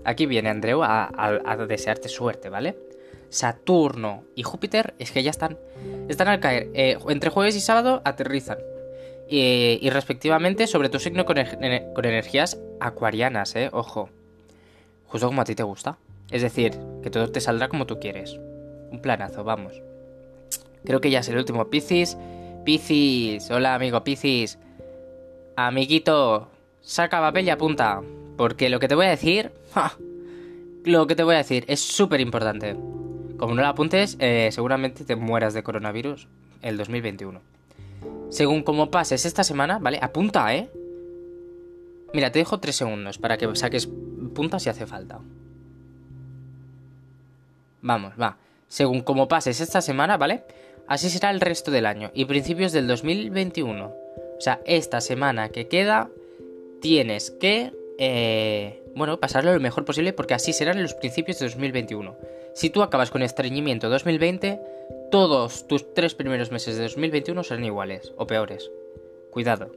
Aquí 0.04 0.26
viene 0.26 0.50
Andreu 0.50 0.84
a, 0.84 1.58
desearte 1.68 2.10
suerte, 2.10 2.50
¿vale? 2.50 2.78
Saturno 3.30 4.24
y 4.36 4.44
Júpiter 4.44 4.94
es 5.00 5.12
que 5.12 5.24
ya 5.24 5.30
están, 5.30 5.58
están 6.10 6.28
al 6.28 6.40
caer. 6.40 6.70
Eh, 6.74 6.98
entre 7.10 7.30
jueves 7.30 7.56
y 7.56 7.62
sábado 7.62 8.02
aterrizan. 8.04 8.58
Y, 9.30 9.88
respectivamente 9.92 10.66
sobre 10.68 10.90
tu 10.90 11.00
signo 11.00 11.26
con, 11.26 11.38
con 11.94 12.06
energías 12.06 12.60
acuarianas, 12.80 13.56
¿eh? 13.56 13.70
Ojo. 13.72 14.10
Justo 15.08 15.28
como 15.28 15.42
a 15.42 15.46
ti 15.46 15.56
te 15.56 15.64
gusta. 15.64 15.98
Es 16.32 16.42
decir, 16.42 16.78
que 17.04 17.10
todo 17.10 17.32
te 17.32 17.42
saldrá 17.42 17.70
como 17.70 17.86
tú 17.86 18.00
quieres. 18.00 18.40
Un 18.92 19.00
planazo, 19.02 19.44
vamos. 19.44 19.82
Creo 20.84 21.02
que 21.02 21.10
ya 21.10 21.20
es 21.20 21.30
el 21.30 21.38
último. 21.38 21.66
Piscis. 21.70 22.18
Piscis. 22.64 23.50
Hola, 23.52 23.76
amigo 23.76 24.04
Piscis. 24.04 24.58
Amiguito, 25.56 26.50
saca 26.82 27.20
papel 27.20 27.48
y 27.48 27.50
apunta. 27.50 28.02
Porque 28.38 28.70
lo 28.70 28.80
que 28.80 28.88
te 28.88 28.96
voy 28.96 29.08
a 29.08 29.10
decir... 29.10 29.52
lo 30.84 31.08
que 31.08 31.16
te 31.16 31.24
voy 31.24 31.36
a 31.36 31.40
decir 31.40 31.66
es 31.68 31.80
súper 31.80 32.22
importante. 32.22 32.76
Como 33.38 33.56
no 33.56 33.62
lo 33.62 33.68
apuntes, 33.68 34.18
eh, 34.20 34.50
seguramente 34.52 35.06
te 35.06 35.16
mueras 35.16 35.54
de 35.54 35.64
coronavirus 35.64 36.28
el 36.62 36.78
2021. 36.78 37.42
Según 38.30 38.64
como 38.64 38.92
pases 38.92 39.26
esta 39.26 39.44
semana, 39.44 39.80
¿vale? 39.80 40.00
Apunta, 40.02 40.54
¿eh? 40.54 40.70
Mira, 42.14 42.32
te 42.32 42.40
dejo 42.40 42.60
tres 42.60 42.76
segundos 42.76 43.18
para 43.18 43.38
que 43.38 43.56
saques 43.56 43.88
puntas 44.34 44.64
si 44.64 44.70
hace 44.70 44.86
falta. 44.86 45.20
Vamos, 47.82 48.14
va. 48.20 48.38
Según 48.68 49.02
como 49.02 49.28
pases 49.28 49.62
esta 49.62 49.82
semana, 49.82 50.18
¿vale? 50.18 50.44
Así 50.90 51.10
será 51.12 51.30
el 51.30 51.40
resto 51.40 51.70
del 51.70 51.86
año 51.86 52.10
y 52.16 52.26
principios 52.26 52.72
del 52.72 52.88
2021. 52.88 53.86
O 53.86 54.42
sea, 54.42 54.60
esta 54.66 55.02
semana 55.02 55.50
que 55.50 55.68
queda 55.68 56.10
tienes 56.82 57.30
que, 57.30 57.72
eh, 58.00 58.82
bueno, 58.96 59.20
pasarlo 59.20 59.54
lo 59.54 59.60
mejor 59.60 59.86
posible 59.86 60.14
porque 60.14 60.34
así 60.34 60.52
serán 60.52 60.82
los 60.82 60.96
principios 60.96 61.38
de 61.40 61.46
2021. 61.46 62.18
Si 62.56 62.72
tú 62.72 62.82
acabas 62.82 63.12
con 63.12 63.22
estreñimiento 63.22 63.88
2020, 63.88 64.60
todos 65.12 65.68
tus 65.68 65.94
tres 65.94 66.16
primeros 66.16 66.52
meses 66.52 66.76
de 66.76 66.84
2021 66.84 67.44
serán 67.44 67.66
iguales 67.66 68.12
o 68.18 68.26
peores. 68.26 68.72
Cuidado. 69.30 69.72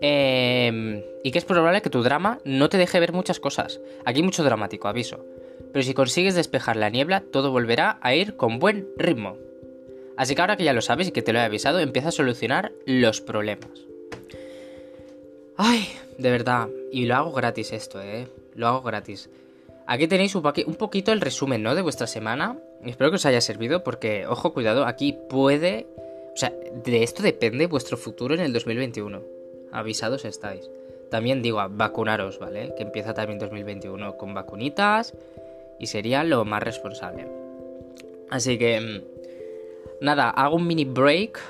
Eh, 0.00 1.04
y 1.22 1.30
que 1.30 1.38
es 1.38 1.44
probable 1.44 1.82
que 1.82 1.90
tu 1.90 2.02
drama 2.02 2.40
no 2.44 2.70
te 2.70 2.78
deje 2.78 3.00
ver 3.00 3.12
muchas 3.12 3.38
cosas. 3.38 3.80
Aquí 4.06 4.22
mucho 4.22 4.42
dramático, 4.42 4.88
aviso 4.88 5.24
pero 5.76 5.84
si 5.84 5.92
consigues 5.92 6.34
despejar 6.34 6.76
la 6.76 6.88
niebla, 6.88 7.20
todo 7.20 7.50
volverá 7.50 7.98
a 8.00 8.14
ir 8.14 8.36
con 8.36 8.58
buen 8.58 8.88
ritmo. 8.96 9.36
Así 10.16 10.34
que 10.34 10.40
ahora 10.40 10.56
que 10.56 10.64
ya 10.64 10.72
lo 10.72 10.82
sabes 10.82 11.08
y 11.08 11.12
que 11.12 11.22
te 11.22 11.32
lo 11.32 11.38
he 11.38 11.42
avisado, 11.42 11.78
empieza 11.78 12.08
a 12.08 12.12
solucionar 12.12 12.72
los 12.86 13.20
problemas. 13.20 13.86
Ay, 15.56 15.88
de 16.18 16.30
verdad, 16.30 16.68
y 16.92 17.06
lo 17.06 17.16
hago 17.16 17.32
gratis 17.32 17.72
esto, 17.72 18.00
eh. 18.00 18.28
Lo 18.54 18.66
hago 18.68 18.82
gratis. 18.82 19.28
Aquí 19.86 20.08
tenéis 20.08 20.34
un, 20.34 20.42
poquito 20.42 21.12
el 21.12 21.20
resumen, 21.20 21.62
¿no? 21.62 21.74
De 21.74 21.82
vuestra 21.82 22.06
semana. 22.06 22.58
Espero 22.84 23.10
que 23.10 23.16
os 23.16 23.26
haya 23.26 23.40
servido 23.40 23.84
porque, 23.84 24.26
ojo, 24.26 24.52
cuidado, 24.52 24.84
aquí 24.84 25.16
puede... 25.28 25.86
O 26.34 26.36
sea, 26.36 26.52
de 26.84 27.02
esto 27.02 27.22
depende 27.22 27.66
vuestro 27.66 27.96
futuro 27.96 28.34
en 28.34 28.40
el 28.40 28.52
2021. 28.52 29.22
Avisados 29.72 30.24
estáis. 30.24 30.68
También 31.10 31.40
digo, 31.40 31.64
vacunaros, 31.70 32.38
¿vale? 32.38 32.74
Que 32.76 32.82
empieza 32.82 33.14
también 33.14 33.38
2021 33.38 34.16
con 34.16 34.34
vacunitas 34.34 35.14
y 35.78 35.86
sería 35.86 36.24
lo 36.24 36.44
más 36.44 36.62
responsable. 36.62 37.28
Así 38.28 38.58
que, 38.58 38.80
mm, 38.80 39.15
nada, 40.00 40.30
hago 40.30 40.56
un 40.56 40.66
mini 40.66 40.84
break. 40.84 41.40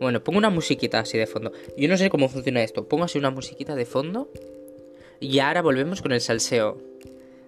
Bueno, 0.00 0.22
pongo 0.22 0.38
una 0.38 0.50
musiquita 0.50 1.00
así 1.00 1.18
de 1.18 1.26
fondo. 1.26 1.52
Yo 1.76 1.88
no 1.88 1.96
sé 1.96 2.10
cómo 2.10 2.28
funciona 2.28 2.62
esto. 2.62 2.86
Pongo 2.88 3.04
así 3.04 3.18
una 3.18 3.30
musiquita 3.30 3.74
de 3.74 3.86
fondo. 3.86 4.28
Y 5.20 5.38
ahora 5.38 5.62
volvemos 5.62 6.02
con 6.02 6.12
el 6.12 6.20
salseo 6.20 6.78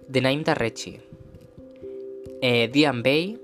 de 0.07 0.21
Naim 0.21 0.43
Tarrechi, 0.43 0.99
eh, 2.41 2.69
Diane 2.71 3.01
Bay 3.01 3.39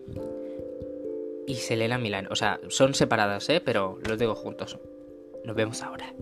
y 1.46 1.56
Selena 1.56 1.98
Milan. 1.98 2.28
O 2.32 2.36
sea, 2.36 2.60
son 2.70 2.94
separadas, 2.96 3.50
¿eh? 3.50 3.62
Pero 3.64 4.00
los 4.08 4.18
digo 4.18 4.34
juntos. 4.34 4.80
Nos 5.44 5.56
vemos 5.56 5.82
ahora. 5.82 6.14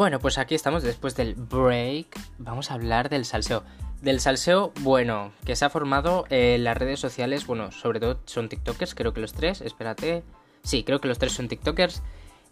Bueno, 0.00 0.18
pues 0.18 0.38
aquí 0.38 0.54
estamos 0.54 0.82
después 0.82 1.14
del 1.14 1.34
break. 1.34 2.18
Vamos 2.38 2.70
a 2.70 2.74
hablar 2.74 3.10
del 3.10 3.26
salseo. 3.26 3.64
Del 4.00 4.18
salseo, 4.18 4.72
bueno, 4.80 5.30
que 5.44 5.54
se 5.56 5.66
ha 5.66 5.68
formado 5.68 6.24
en 6.30 6.64
las 6.64 6.78
redes 6.78 6.98
sociales, 6.98 7.46
bueno, 7.46 7.70
sobre 7.70 8.00
todo 8.00 8.18
son 8.24 8.48
TikTokers, 8.48 8.94
creo 8.94 9.12
que 9.12 9.20
los 9.20 9.34
tres, 9.34 9.60
espérate. 9.60 10.22
Sí, 10.62 10.84
creo 10.84 11.02
que 11.02 11.08
los 11.08 11.18
tres 11.18 11.34
son 11.34 11.48
TikTokers. 11.48 12.02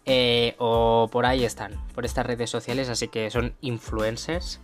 Eh, 0.05 0.53
o 0.59 1.09
por 1.11 1.25
ahí 1.25 1.43
están, 1.43 1.83
por 1.95 2.05
estas 2.05 2.27
redes 2.27 2.51
sociales, 2.51 2.87
así 2.87 3.07
que 3.07 3.31
son 3.31 3.55
influencers. 3.61 4.59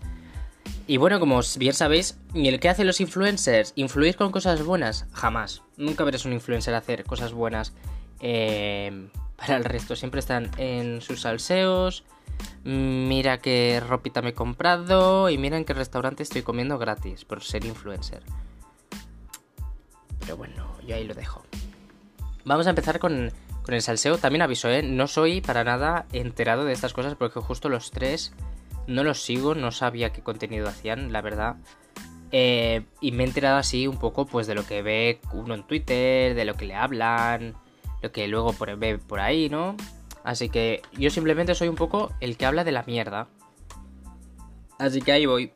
Y 0.86 0.98
bueno, 0.98 1.20
como 1.20 1.42
bien 1.58 1.74
sabéis, 1.74 2.20
¿y 2.36 2.50
el 2.50 2.60
que 2.60 2.70
hacen 2.70 2.86
los 2.86 3.02
influencers? 3.02 3.74
¿Influir 3.76 4.16
con 4.16 4.32
cosas 4.32 4.64
buenas? 4.64 5.08
Jamás. 5.12 5.64
Nunca 5.76 6.04
verás 6.04 6.26
un 6.26 6.34
influencer 6.34 6.76
hacer 6.76 7.04
cosas 7.04 7.34
buenas 7.34 7.74
eh, 8.20 9.10
para 9.38 9.58
el 9.58 9.66
resto. 9.66 9.96
Siempre 9.96 10.20
están 10.20 10.52
en 10.60 11.02
sus 11.02 11.22
salseos, 11.22 12.04
mira 12.64 13.38
qué 13.38 13.82
ropita 13.86 14.22
me 14.22 14.30
he 14.30 14.34
comprado 14.34 15.30
y 15.30 15.38
mira 15.38 15.58
en 15.58 15.66
qué 15.66 15.74
restaurante 15.74 16.24
estoy 16.24 16.42
comiendo 16.42 16.78
gratis 16.78 17.26
por 17.26 17.44
ser 17.44 17.66
influencer. 17.66 18.24
Pero 20.20 20.38
bueno, 20.38 20.68
yo 20.88 20.96
ahí 20.96 21.04
lo 21.04 21.14
dejo. 21.14 21.44
Vamos 22.44 22.66
a 22.68 22.72
empezar 22.72 23.00
con, 23.00 23.32
el 23.68 23.82
salseo. 23.82 24.18
También 24.18 24.42
aviso, 24.42 24.70
¿eh? 24.70 24.82
No 24.84 25.08
soy 25.08 25.42
para 25.42 25.64
nada 25.64 26.06
enterado 26.12 26.66
de 26.66 26.74
estas 26.74 26.94
cosas 26.94 27.16
porque 27.16 27.40
justo 27.40 27.70
los 27.70 27.92
tres 27.92 28.34
no 28.88 29.04
los 29.04 29.22
sigo, 29.22 29.56
no 29.56 29.72
sabía 29.72 30.12
qué 30.12 30.22
contenido 30.22 30.68
hacían, 30.68 31.12
la 31.12 31.22
verdad. 31.22 31.58
Eh, 32.32 32.86
y 33.02 33.12
me 33.12 33.24
he 33.24 33.28
enterado 33.28 33.58
así 33.58 33.88
un 33.88 33.98
poco 33.98 34.26
pues 34.26 34.48
de 34.48 34.56
lo 34.56 34.66
que 34.66 34.82
ve 34.82 35.20
uno 35.32 35.54
en 35.54 35.64
Twitter, 35.64 36.36
de 36.36 36.46
lo 36.46 36.56
que 36.56 36.66
le 36.66 36.76
hablan, 36.76 37.56
lo 38.02 38.12
que 38.12 38.28
luego 38.28 38.56
ve 38.78 38.98
por 38.98 39.20
ahí, 39.20 39.50
¿no? 39.50 39.76
Así 40.26 40.50
que 40.50 40.82
yo 40.98 41.12
simplemente 41.12 41.54
soy 41.54 41.68
un 41.68 41.76
poco 41.76 42.12
el 42.20 42.36
que 42.36 42.48
habla 42.48 42.64
de 42.64 42.72
la 42.72 42.84
mierda. 42.84 43.28
Así 44.80 45.02
que 45.02 45.12
ahí 45.12 45.28
voy. 45.28 45.54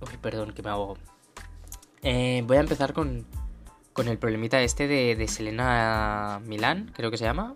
Uy, 0.00 0.16
perdón, 0.20 0.52
que 0.52 0.62
me 0.62 0.70
ahogo. 0.70 0.96
Eh, 2.02 2.42
voy 2.46 2.56
a 2.56 2.60
empezar 2.60 2.94
con, 2.94 3.26
con 3.92 4.08
el 4.08 4.16
problemita 4.16 4.62
este 4.62 4.88
de, 4.88 5.28
Selena 5.28 6.40
Milán, 6.46 6.90
creo 6.94 7.10
que 7.10 7.18
se 7.18 7.24
llama. 7.24 7.54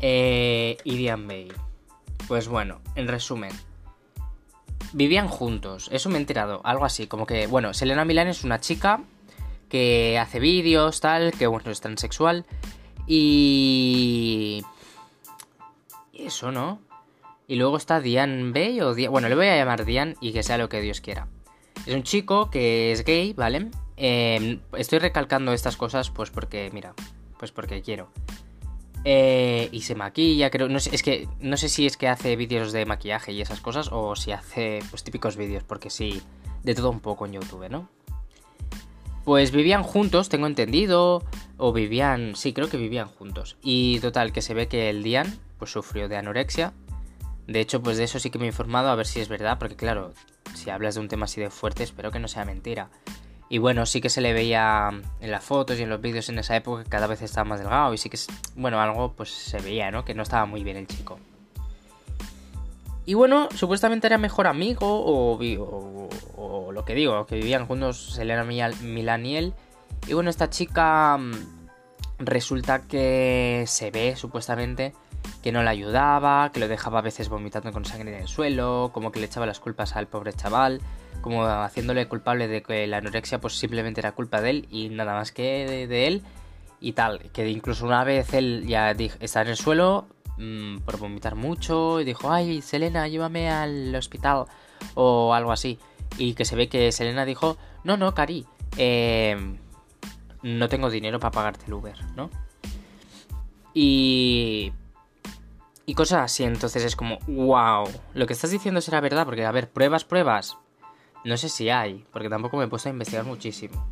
Eh, 0.00 0.76
y 0.82 0.96
Diane 0.96 1.26
Bay. 1.26 1.52
Pues 2.26 2.48
bueno, 2.48 2.80
en 2.96 3.06
resumen. 3.06 3.52
Vivían 4.92 5.28
juntos, 5.28 5.88
eso 5.92 6.08
me 6.08 6.16
he 6.16 6.20
enterado, 6.20 6.62
algo 6.64 6.84
así, 6.84 7.06
como 7.06 7.24
que, 7.24 7.46
bueno, 7.46 7.72
Selena 7.74 8.04
Milán 8.04 8.26
es 8.26 8.42
una 8.42 8.58
chica 8.58 9.04
que 9.68 10.18
hace 10.18 10.40
vídeos, 10.40 11.00
tal, 11.00 11.30
que 11.30 11.46
bueno, 11.46 11.70
es 11.70 11.80
transexual. 11.80 12.44
Y 13.06 14.64
eso, 16.26 16.52
¿no? 16.52 16.80
Y 17.46 17.56
luego 17.56 17.76
está 17.76 18.00
Diane 18.00 18.52
Bay 18.52 18.80
o 18.80 18.94
Bueno, 19.10 19.28
le 19.28 19.34
voy 19.34 19.46
a 19.46 19.56
llamar 19.56 19.84
Diane 19.84 20.14
y 20.20 20.32
que 20.32 20.42
sea 20.42 20.56
lo 20.56 20.68
que 20.68 20.80
Dios 20.80 21.00
quiera. 21.00 21.26
Es 21.86 21.94
un 21.94 22.02
chico 22.02 22.50
que 22.50 22.92
es 22.92 23.04
gay, 23.04 23.32
¿vale? 23.32 23.70
Em, 23.96 24.60
estoy 24.76 24.98
recalcando 24.98 25.52
estas 25.52 25.76
cosas 25.76 26.10
pues 26.10 26.30
porque, 26.30 26.70
mira, 26.72 26.94
pues 27.38 27.52
porque 27.52 27.82
quiero. 27.82 28.08
Eh, 29.04 29.68
y 29.72 29.80
se 29.80 29.94
maquilla, 29.94 30.50
creo. 30.50 30.68
No 30.68 30.78
sé, 30.78 30.94
es 30.94 31.02
que 31.02 31.26
no 31.40 31.56
sé 31.56 31.68
si 31.68 31.86
es 31.86 31.96
que 31.96 32.08
hace 32.08 32.36
vídeos 32.36 32.72
de 32.72 32.86
maquillaje 32.86 33.32
y 33.32 33.40
esas 33.40 33.60
cosas 33.60 33.88
o 33.90 34.14
si 34.14 34.32
hace 34.32 34.80
pues 34.90 35.02
típicos 35.02 35.36
vídeos, 35.36 35.64
porque 35.64 35.90
sí, 35.90 36.22
de 36.62 36.74
todo 36.74 36.90
un 36.90 37.00
poco 37.00 37.26
en 37.26 37.32
YouTube, 37.32 37.68
¿no? 37.70 37.88
Pues 39.24 39.52
vivían 39.52 39.82
juntos, 39.82 40.28
tengo 40.28 40.46
entendido. 40.46 41.24
O 41.56 41.72
vivían. 41.72 42.36
Sí, 42.36 42.52
creo 42.52 42.68
que 42.68 42.76
vivían 42.76 43.08
juntos. 43.08 43.56
Y 43.62 44.00
total, 44.00 44.32
que 44.32 44.40
se 44.40 44.54
ve 44.54 44.68
que 44.68 44.88
el 44.88 45.02
Dian 45.02 45.38
pues 45.60 45.70
sufrió 45.70 46.08
de 46.08 46.16
anorexia. 46.16 46.72
De 47.46 47.60
hecho, 47.60 47.80
pues 47.80 47.96
de 47.98 48.04
eso 48.04 48.18
sí 48.18 48.30
que 48.30 48.38
me 48.38 48.46
he 48.46 48.48
informado 48.48 48.88
a 48.88 48.96
ver 48.96 49.06
si 49.06 49.20
es 49.20 49.28
verdad, 49.28 49.58
porque 49.58 49.76
claro, 49.76 50.12
si 50.54 50.70
hablas 50.70 50.96
de 50.96 51.00
un 51.00 51.08
tema 51.08 51.26
así 51.26 51.40
de 51.40 51.50
fuerte, 51.50 51.84
espero 51.84 52.10
que 52.10 52.18
no 52.18 52.26
sea 52.26 52.44
mentira. 52.44 52.90
Y 53.48 53.58
bueno, 53.58 53.84
sí 53.86 54.00
que 54.00 54.08
se 54.08 54.20
le 54.20 54.32
veía 54.32 54.90
en 55.20 55.30
las 55.30 55.44
fotos 55.44 55.78
y 55.78 55.82
en 55.82 55.90
los 55.90 56.00
vídeos 56.00 56.28
en 56.28 56.38
esa 56.38 56.56
época 56.56 56.84
que 56.84 56.90
cada 56.90 57.06
vez 57.06 57.22
estaba 57.22 57.44
más 57.44 57.58
delgado 57.58 57.92
y 57.92 57.98
sí 57.98 58.08
que, 58.08 58.18
bueno, 58.54 58.80
algo 58.80 59.12
pues 59.12 59.30
se 59.30 59.60
veía, 59.60 59.90
¿no? 59.90 60.04
Que 60.04 60.14
no 60.14 60.22
estaba 60.22 60.46
muy 60.46 60.64
bien 60.64 60.76
el 60.76 60.86
chico. 60.86 61.18
Y 63.06 63.14
bueno, 63.14 63.48
supuestamente 63.56 64.06
era 64.06 64.18
mejor 64.18 64.46
amigo 64.46 64.86
o, 64.86 66.08
o, 66.36 66.72
lo 66.72 66.84
que 66.84 66.94
digo, 66.94 67.26
que 67.26 67.34
vivían 67.34 67.66
juntos 67.66 68.12
Selena 68.14 68.44
Milan 68.44 69.26
y 69.26 69.36
él. 69.36 69.54
Y 70.06 70.12
bueno, 70.12 70.30
esta 70.30 70.48
chica 70.48 71.18
mm, 71.18 71.32
resulta 72.20 72.82
que 72.82 73.64
se 73.66 73.90
ve 73.90 74.14
supuestamente 74.14 74.92
que 75.42 75.52
no 75.52 75.62
le 75.62 75.70
ayudaba, 75.70 76.50
que 76.52 76.60
lo 76.60 76.68
dejaba 76.68 76.98
a 76.98 77.02
veces 77.02 77.28
vomitando 77.28 77.72
con 77.72 77.84
sangre 77.84 78.14
en 78.14 78.22
el 78.22 78.28
suelo, 78.28 78.90
como 78.92 79.10
que 79.10 79.20
le 79.20 79.26
echaba 79.26 79.46
las 79.46 79.60
culpas 79.60 79.96
al 79.96 80.06
pobre 80.06 80.32
chaval, 80.32 80.80
como 81.20 81.44
haciéndole 81.44 82.08
culpable 82.08 82.48
de 82.48 82.62
que 82.62 82.86
la 82.86 82.98
anorexia 82.98 83.40
pues 83.40 83.58
simplemente 83.58 84.00
era 84.00 84.12
culpa 84.12 84.40
de 84.40 84.50
él 84.50 84.68
y 84.70 84.88
nada 84.90 85.14
más 85.14 85.32
que 85.32 85.86
de, 85.88 86.06
él 86.06 86.22
y 86.80 86.92
tal, 86.92 87.30
que 87.32 87.48
incluso 87.48 87.86
una 87.86 88.04
vez 88.04 88.34
él 88.34 88.64
ya 88.66 88.90
está 88.90 89.42
en 89.42 89.48
el 89.48 89.56
suelo 89.56 90.06
mm, 90.38 90.78
por 90.78 90.98
vomitar 90.98 91.34
mucho 91.34 92.00
y 92.00 92.04
dijo, 92.04 92.30
ay 92.30 92.62
Selena, 92.62 93.08
llévame 93.08 93.50
al 93.50 93.94
hospital 93.94 94.44
o 94.94 95.34
algo 95.34 95.52
así, 95.52 95.78
y 96.18 96.34
que 96.34 96.44
se 96.44 96.56
ve 96.56 96.68
que 96.68 96.92
Selena 96.92 97.24
dijo, 97.24 97.56
no, 97.84 97.96
no, 97.96 98.14
Cari, 98.14 98.46
eh, 98.76 99.36
no 100.42 100.68
tengo 100.68 100.90
dinero 100.90 101.18
para 101.18 101.32
pagarte 101.32 101.66
el 101.66 101.74
Uber, 101.74 101.96
¿no? 102.14 102.30
Y... 103.74 104.72
Y 105.90 105.94
cosas 105.94 106.20
así, 106.22 106.44
entonces 106.44 106.84
es 106.84 106.94
como, 106.94 107.18
wow, 107.26 107.84
lo 108.14 108.26
que 108.28 108.32
estás 108.32 108.52
diciendo 108.52 108.80
será 108.80 109.00
verdad, 109.00 109.24
porque 109.24 109.44
a 109.44 109.50
ver, 109.50 109.68
pruebas, 109.68 110.04
pruebas. 110.04 110.56
No 111.24 111.36
sé 111.36 111.48
si 111.48 111.68
hay, 111.68 112.04
porque 112.12 112.28
tampoco 112.28 112.56
me 112.56 112.66
he 112.66 112.68
puesto 112.68 112.88
a 112.88 112.92
investigar 112.92 113.24
muchísimo. 113.24 113.90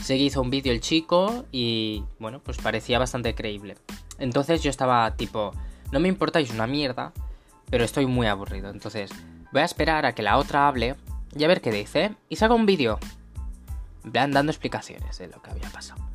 Sé 0.00 0.16
que 0.16 0.22
hizo 0.22 0.40
un 0.40 0.50
vídeo 0.50 0.72
el 0.72 0.80
chico 0.80 1.46
y, 1.50 2.04
bueno, 2.20 2.38
pues 2.38 2.58
parecía 2.58 3.00
bastante 3.00 3.34
creíble. 3.34 3.76
Entonces 4.20 4.62
yo 4.62 4.70
estaba 4.70 5.16
tipo, 5.16 5.50
no 5.90 5.98
me 5.98 6.06
importáis 6.06 6.52
una 6.52 6.68
mierda, 6.68 7.12
pero 7.68 7.82
estoy 7.82 8.06
muy 8.06 8.28
aburrido. 8.28 8.70
Entonces 8.70 9.10
voy 9.50 9.62
a 9.62 9.64
esperar 9.64 10.06
a 10.06 10.14
que 10.14 10.22
la 10.22 10.38
otra 10.38 10.68
hable 10.68 10.94
y 11.36 11.42
a 11.42 11.48
ver 11.48 11.60
qué 11.60 11.72
dice. 11.72 12.14
Y 12.28 12.36
saca 12.36 12.54
un 12.54 12.64
vídeo 12.64 13.00
van 14.04 14.30
dando 14.30 14.52
explicaciones 14.52 15.18
de 15.18 15.26
lo 15.26 15.42
que 15.42 15.50
había 15.50 15.68
pasado. 15.70 16.09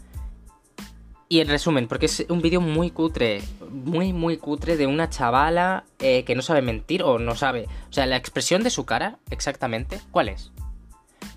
Y 1.35 1.41
en 1.41 1.49
resumen, 1.49 1.89
porque 1.89 2.05
es 2.05 2.25
un 2.29 2.41
vídeo 2.41 2.61
muy 2.61 2.91
cutre, 2.91 3.41
muy, 3.69 4.13
muy 4.13 4.37
cutre 4.37 4.77
de 4.77 4.87
una 4.87 5.09
chavala 5.09 5.83
eh, 5.99 6.23
que 6.23 6.33
no 6.33 6.41
sabe 6.41 6.61
mentir 6.61 7.03
o 7.03 7.19
no 7.19 7.35
sabe. 7.35 7.67
O 7.89 7.91
sea, 7.91 8.05
la 8.05 8.15
expresión 8.15 8.63
de 8.63 8.69
su 8.69 8.85
cara, 8.85 9.17
exactamente, 9.29 9.99
¿cuál 10.11 10.29
es? 10.29 10.53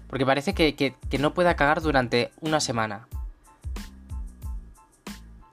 Porque 0.07 0.25
parece 0.25 0.55
que, 0.55 0.77
que, 0.77 1.19
no 1.19 1.35
pueda 1.35 1.57
cagar 1.57 1.83
durante 1.83 2.31
una 2.41 2.61
semana. 2.61 3.09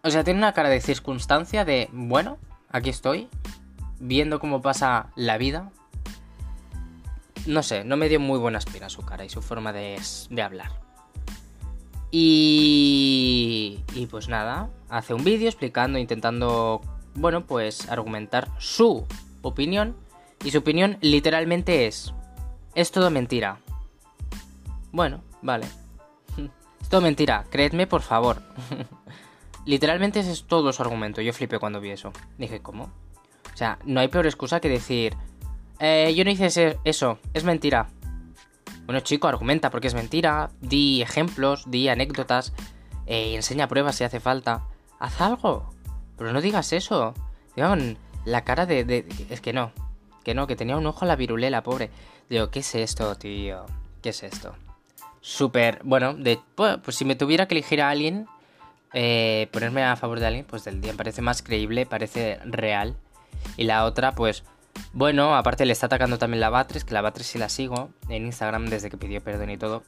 O 0.04 0.12
sea, 0.12 0.24
tiene 0.24 0.38
una 0.38 0.54
cara 0.54 0.70
de 0.70 0.80
circunstancia 0.80 1.66
de, 1.66 1.90
bueno, 1.92 2.38
aquí 2.70 2.92
estoy, 2.92 3.30
viendo 4.00 4.40
cómo 4.40 4.62
pasa 4.62 5.08
la 5.16 5.40
vida. 5.40 5.72
No 7.48 7.64
sé, 7.64 7.84
no 7.84 7.98
me 7.98 8.10
dio 8.10 8.20
muy 8.20 8.38
buena 8.38 8.60
espina 8.60 8.90
su 8.90 9.02
cara 9.02 9.26
y 9.26 9.30
su 9.30 9.42
forma 9.42 9.74
de, 9.74 10.00
de 10.30 10.42
hablar. 10.44 10.85
Y, 12.18 14.08
pues 14.10 14.30
nada, 14.30 14.70
hace 14.88 15.14
un 15.14 15.26
vídeo 15.26 15.50
explicando, 15.50 16.00
intentando, 16.00 16.80
bueno, 17.14 17.46
pues 17.46 17.90
argumentar 17.90 18.52
su 18.58 19.06
opinión. 19.42 19.98
Y 20.42 20.52
su 20.52 20.60
opinión 20.60 20.98
literalmente 21.02 21.88
es, 21.88 22.14
es 22.74 22.92
todo 22.92 23.12
mentira. 23.12 23.58
Bueno, 24.94 25.24
vale. 25.42 25.68
Es 26.82 26.88
todo 26.88 27.02
mentira, 27.02 27.44
creedme 27.50 27.86
por 27.86 28.02
favor. 28.02 28.42
literalmente 29.66 30.22
ese 30.22 30.32
es 30.32 30.46
todo 30.46 30.72
su 30.72 30.84
argumento. 30.84 31.20
Yo 31.22 31.34
flipé 31.34 31.60
cuando 31.60 31.82
vi 31.82 31.90
eso. 31.90 32.14
Dije, 32.38 32.62
¿cómo? 32.62 32.84
O 33.54 33.58
sea, 33.58 33.78
no 33.84 34.00
hay 34.00 34.08
peor 34.08 34.26
excusa 34.26 34.62
que 34.62 34.70
decir, 34.70 35.18
eh, 35.80 36.14
yo 36.16 36.24
no 36.24 36.32
hice 36.32 36.78
eso, 36.86 37.20
es 37.34 37.44
mentira. 37.44 37.90
Bueno, 38.86 39.00
chico, 39.00 39.28
argumenta 39.28 39.72
porque 39.72 39.88
es 39.88 39.96
mentira, 39.96 40.52
di 40.62 41.02
ejemplos, 41.02 41.64
di 41.70 41.90
anécdotas, 41.90 42.54
eh, 43.08 43.36
enseña 43.36 43.68
pruebas 43.68 43.96
si 43.96 44.04
hace 44.04 44.20
falta. 44.20 44.64
Haz 45.00 45.22
algo, 45.22 45.74
pero 46.18 46.32
no 46.32 46.42
digas 46.42 46.72
eso. 46.72 47.14
Digan, 47.56 47.98
la 48.26 48.44
cara 48.44 48.66
de, 48.66 49.06
Es 49.30 49.42
que 49.42 49.54
no, 49.54 49.72
que 50.24 50.36
no, 50.36 50.46
que 50.48 50.56
tenía 50.56 50.78
un 50.78 50.86
ojo 50.86 51.06
la 51.06 51.16
virulela, 51.16 51.64
pobre. 51.64 51.90
Digo, 52.30 52.50
¿qué 52.50 52.60
es 52.60 52.76
esto, 52.76 53.16
tío? 53.16 53.66
¿Qué 54.02 54.10
es 54.10 54.24
esto? 54.24 54.56
Súper, 55.22 55.80
bueno, 55.84 56.14
de, 56.14 56.40
pues, 56.54 56.78
pues, 56.84 56.96
si 56.96 57.06
me 57.06 57.16
tuviera 57.16 57.48
que 57.48 57.56
elegir 57.56 57.82
a 57.82 57.90
alguien, 57.90 58.28
eh, 58.94 59.48
ponerme 59.52 59.84
a 59.84 59.96
favor 59.96 60.20
de 60.20 60.28
alguien, 60.28 60.46
pues 60.46 60.64
del 60.64 60.82
día 60.82 60.94
parece 60.94 61.22
más 61.22 61.42
creíble, 61.42 61.88
parece 61.88 62.40
real. 62.46 62.96
Y 63.58 63.64
la 63.64 63.86
otra, 63.86 64.14
pues 64.14 64.44
bueno, 64.94 65.36
aparte 65.36 65.66
le 65.66 65.74
está 65.74 65.88
atacando 65.88 66.18
también 66.18 66.40
la 66.40 66.50
Batres, 66.50 66.86
que 66.86 66.94
la 66.94 67.02
Batres 67.02 67.28
sí 67.28 67.38
la 67.38 67.50
sigo 67.50 67.90
en 68.08 68.26
Instagram 68.26 68.68
desde 68.68 68.90
que 68.90 68.98
pidió 68.98 69.22
perdón 69.22 69.50
y 69.50 69.58
todo. 69.58 69.84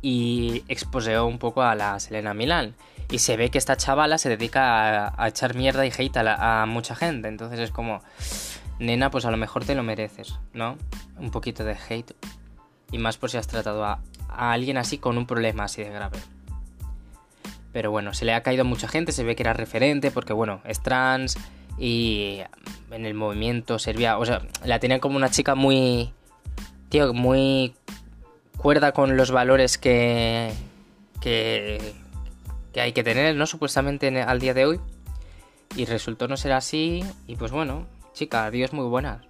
Y 0.00 0.64
exposeó 0.68 1.26
un 1.26 1.38
poco 1.38 1.62
a 1.62 1.74
la 1.74 2.00
Selena 2.00 2.32
Milán. 2.32 2.74
Y 3.10 3.18
se 3.18 3.36
ve 3.36 3.50
que 3.50 3.58
esta 3.58 3.76
chavala 3.76 4.18
se 4.18 4.28
dedica 4.28 5.22
a, 5.22 5.28
echar 5.28 5.54
mierda 5.54 5.84
y 5.86 5.92
hate 5.96 6.16
a, 6.16 6.64
mucha 6.66 6.94
gente. 6.94 7.28
Entonces 7.28 7.58
es 7.60 7.70
como, 7.70 8.00
nena, 8.78 9.10
pues 9.10 9.26
a 9.26 9.30
lo 9.30 9.36
mejor 9.36 9.64
te 9.64 9.74
lo 9.74 9.82
mereces, 9.82 10.38
¿no? 10.54 10.76
Un 11.18 11.30
poquito 11.30 11.64
de 11.64 11.76
hate. 11.76 12.14
Y 12.90 12.98
más 12.98 13.18
por 13.18 13.30
si 13.30 13.36
has 13.36 13.46
tratado 13.46 13.84
a, 13.84 14.00
a 14.28 14.52
alguien 14.52 14.78
así 14.78 14.98
con 14.98 15.18
un 15.18 15.26
problema 15.26 15.64
así 15.64 15.82
de 15.82 15.90
grave. 15.90 16.18
Pero 17.72 17.90
bueno, 17.90 18.14
se 18.14 18.24
le 18.24 18.32
ha 18.32 18.42
caído 18.42 18.62
a 18.62 18.64
mucha 18.64 18.88
gente, 18.88 19.12
se 19.12 19.24
ve 19.24 19.36
que 19.36 19.42
era 19.42 19.52
referente 19.52 20.10
porque 20.10 20.32
bueno, 20.32 20.62
es 20.64 20.82
trans, 20.82 21.36
y 21.78 22.40
en 22.90 23.06
el 23.06 23.14
movimiento 23.14 23.78
servía, 23.78 24.18
o 24.18 24.24
sea, 24.24 24.42
la 24.64 24.78
tenía 24.78 25.00
como 25.00 25.16
una 25.16 25.30
chica 25.30 25.54
muy, 25.54 26.12
tío, 26.88 27.12
muy 27.12 27.74
cuerda 28.56 28.92
con 28.92 29.16
los 29.16 29.30
valores 29.30 29.78
que, 29.78 30.52
que, 31.20 31.94
que 32.72 32.80
hay 32.80 32.92
que 32.92 33.04
tener, 33.04 33.36
¿no? 33.36 33.46
Supuestamente 33.46 34.22
al 34.22 34.40
día 34.40 34.54
de 34.54 34.66
hoy. 34.66 34.80
Y 35.76 35.84
resultó 35.84 36.28
no 36.28 36.36
ser 36.36 36.52
así. 36.52 37.04
Y 37.26 37.36
pues 37.36 37.52
bueno, 37.52 37.86
chica, 38.12 38.50
Dios 38.50 38.72
muy 38.72 38.86
buena. 38.86 39.22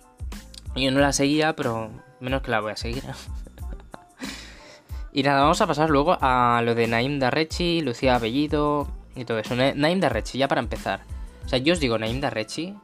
Yo 0.77 0.91
no 0.91 1.01
la 1.01 1.13
seguía, 1.13 1.57
pero 1.57 1.91
menos 2.21 2.43
que 2.43 2.51
la 2.51 2.61
voy 2.61 2.73
a 2.73 2.77
seguir. 2.77 3.03
y 5.13 5.23
nada, 5.23 5.43
vamos 5.43 5.61
a 5.61 5.67
pasar 5.67 5.91
luego 5.91 6.17
a 6.21 6.63
lo 6.65 6.75
de 6.75 6.87
Naim 6.87 7.19
Darrechi, 7.19 7.81
Lucía 7.81 8.19
Bellido 8.19 8.89
y 9.17 9.25
todo 9.25 9.39
eso. 9.39 9.57
Naim 9.57 10.01
Darrechi, 10.01 10.39
ya 10.39 10.49
para 10.49 10.61
empezar. 10.61 11.16
O 11.47 11.49
sea, 11.49 11.61
yo 11.61 11.73
os 11.73 11.81
digo 11.81 11.97
Naim 11.97 12.21
Darrechi 12.21 12.75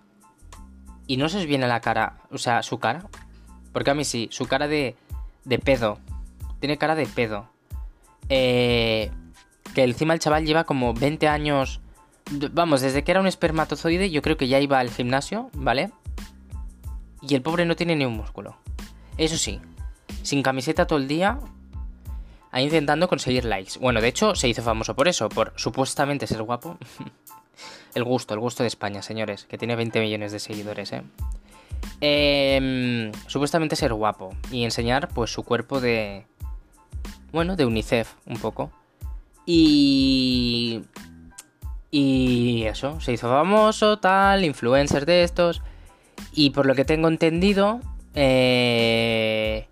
y 1.09 1.17
no 1.17 1.29
se 1.29 1.39
os 1.39 1.47
viene 1.47 1.67
la 1.67 1.81
cara, 1.81 2.21
o 2.31 2.39
sea, 2.39 2.63
su 2.63 2.79
cara. 2.79 3.05
Porque 3.73 3.91
a 3.91 3.95
mí 3.95 4.05
sí, 4.05 4.29
su 4.31 4.47
cara 4.47 4.69
de, 4.69 4.97
de 5.45 5.59
pedo. 5.59 5.99
Tiene 6.61 6.79
cara 6.79 6.95
de 6.95 7.07
pedo. 7.07 7.49
Eh, 8.29 9.11
que 9.75 9.83
encima 9.83 10.15
el 10.15 10.21
chaval 10.21 10.47
lleva 10.47 10.65
como 10.65 10.95
20 10.95 11.27
años. 11.29 11.81
Vamos, 12.53 12.81
desde 12.81 13.03
que 13.03 13.11
era 13.11 13.21
un 13.21 13.27
espermatozoide, 13.27 14.11
yo 14.11 14.23
creo 14.23 14.37
que 14.37 14.49
ya 14.49 14.61
iba 14.61 14.79
al 14.79 14.91
gimnasio, 14.91 15.51
¿vale? 15.55 15.91
Y 17.21 17.35
el 17.35 17.43
pobre 17.43 17.67
no 17.67 17.75
tiene 17.77 17.97
ni 17.97 18.05
un 18.05 18.17
músculo. 18.17 18.57
Eso 19.19 19.37
sí, 19.37 19.61
sin 20.23 20.43
camiseta 20.43 20.87
todo 20.87 20.99
el 20.99 21.09
día, 21.09 21.41
ahí 22.53 22.65
intentando 22.65 23.09
conseguir 23.09 23.45
likes. 23.45 23.79
Bueno, 23.81 24.01
de 24.01 24.09
hecho, 24.09 24.35
se 24.35 24.49
hizo 24.49 24.63
famoso 24.63 24.95
por 24.95 25.09
eso, 25.09 25.29
por 25.29 25.53
supuestamente 25.57 26.27
ser 26.27 26.43
guapo. 26.43 26.79
El 27.95 28.05
gusto, 28.05 28.35
el 28.35 28.41
gusto 28.41 28.63
de 28.63 28.69
España, 28.69 29.03
señores, 29.03 29.45
que 29.45 29.59
tiene 29.59 29.77
20 29.77 30.01
millones 30.01 30.33
de 30.33 30.39
seguidores, 30.39 30.93
¿eh? 30.93 31.03
Em, 32.01 33.13
supuestamente 33.27 33.77
ser 33.77 33.93
guapo 33.93 34.35
y 34.51 34.65
enseñar 34.65 35.09
pues 35.09 35.31
su 35.31 35.43
cuerpo 35.43 35.81
de... 35.81 36.27
Bueno, 37.33 37.57
de 37.57 37.65
UNICEF 37.67 38.15
un 38.27 38.39
poco. 38.39 38.71
Y... 39.47 40.83
Y 41.91 42.63
eso, 42.65 43.01
se 43.01 43.13
hizo 43.13 43.29
famoso, 43.29 43.99
tal, 43.99 44.45
influencer 44.45 45.05
de 45.05 45.25
estos. 45.25 45.63
Y 46.33 46.51
por 46.51 46.65
lo 46.65 46.75
que 46.75 46.87
tengo 46.87 47.09
entendido, 47.09 47.81
eh, 48.15 49.69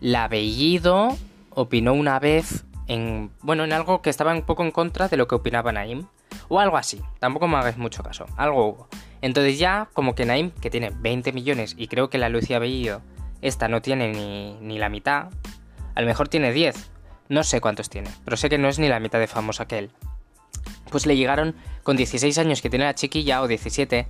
la 0.00 0.26
Bellido 0.26 1.16
opinó 1.50 1.94
una 1.94 2.18
vez 2.18 2.64
en... 2.92 3.30
Bueno, 3.42 3.64
en 3.64 3.72
algo 3.72 4.02
que 4.02 4.10
estaba 4.10 4.32
un 4.32 4.42
poco 4.42 4.62
en 4.62 4.70
contra 4.70 5.08
de 5.08 5.16
lo 5.16 5.28
que 5.28 5.34
opinaba 5.34 5.72
Naim. 5.72 6.06
O 6.48 6.60
algo 6.60 6.76
así. 6.76 7.00
Tampoco 7.18 7.48
me 7.48 7.56
hagáis 7.56 7.76
mucho 7.76 8.02
caso. 8.02 8.26
Algo 8.36 8.66
hubo. 8.66 8.88
Entonces 9.20 9.58
ya, 9.58 9.88
como 9.92 10.14
que 10.14 10.24
Naim, 10.24 10.50
que 10.50 10.70
tiene 10.70 10.90
20 10.94 11.32
millones 11.32 11.74
y 11.76 11.88
creo 11.88 12.10
que 12.10 12.18
la 12.18 12.28
Lucia 12.28 12.58
Bellido, 12.58 13.02
esta 13.40 13.68
no 13.68 13.82
tiene 13.82 14.12
ni, 14.12 14.54
ni 14.60 14.78
la 14.78 14.88
mitad. 14.88 15.28
A 15.94 16.00
lo 16.00 16.06
mejor 16.06 16.28
tiene 16.28 16.52
10. 16.52 16.90
No 17.28 17.44
sé 17.44 17.60
cuántos 17.60 17.88
tiene. 17.88 18.10
Pero 18.24 18.36
sé 18.36 18.48
que 18.48 18.58
no 18.58 18.68
es 18.68 18.78
ni 18.78 18.88
la 18.88 19.00
mitad 19.00 19.18
de 19.18 19.26
famoso 19.26 19.66
que 19.66 19.78
él. 19.78 19.90
Pues 20.90 21.06
le 21.06 21.16
llegaron 21.16 21.54
con 21.82 21.96
16 21.96 22.36
años 22.38 22.60
que 22.60 22.70
tiene 22.70 22.84
la 22.84 22.94
chiquilla 22.94 23.42
o 23.42 23.48
17 23.48 24.06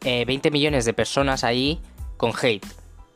20 0.00 0.50
millones 0.50 0.84
de 0.84 0.92
personas 0.92 1.44
ahí 1.44 1.80
con 2.16 2.32
hate. 2.40 2.66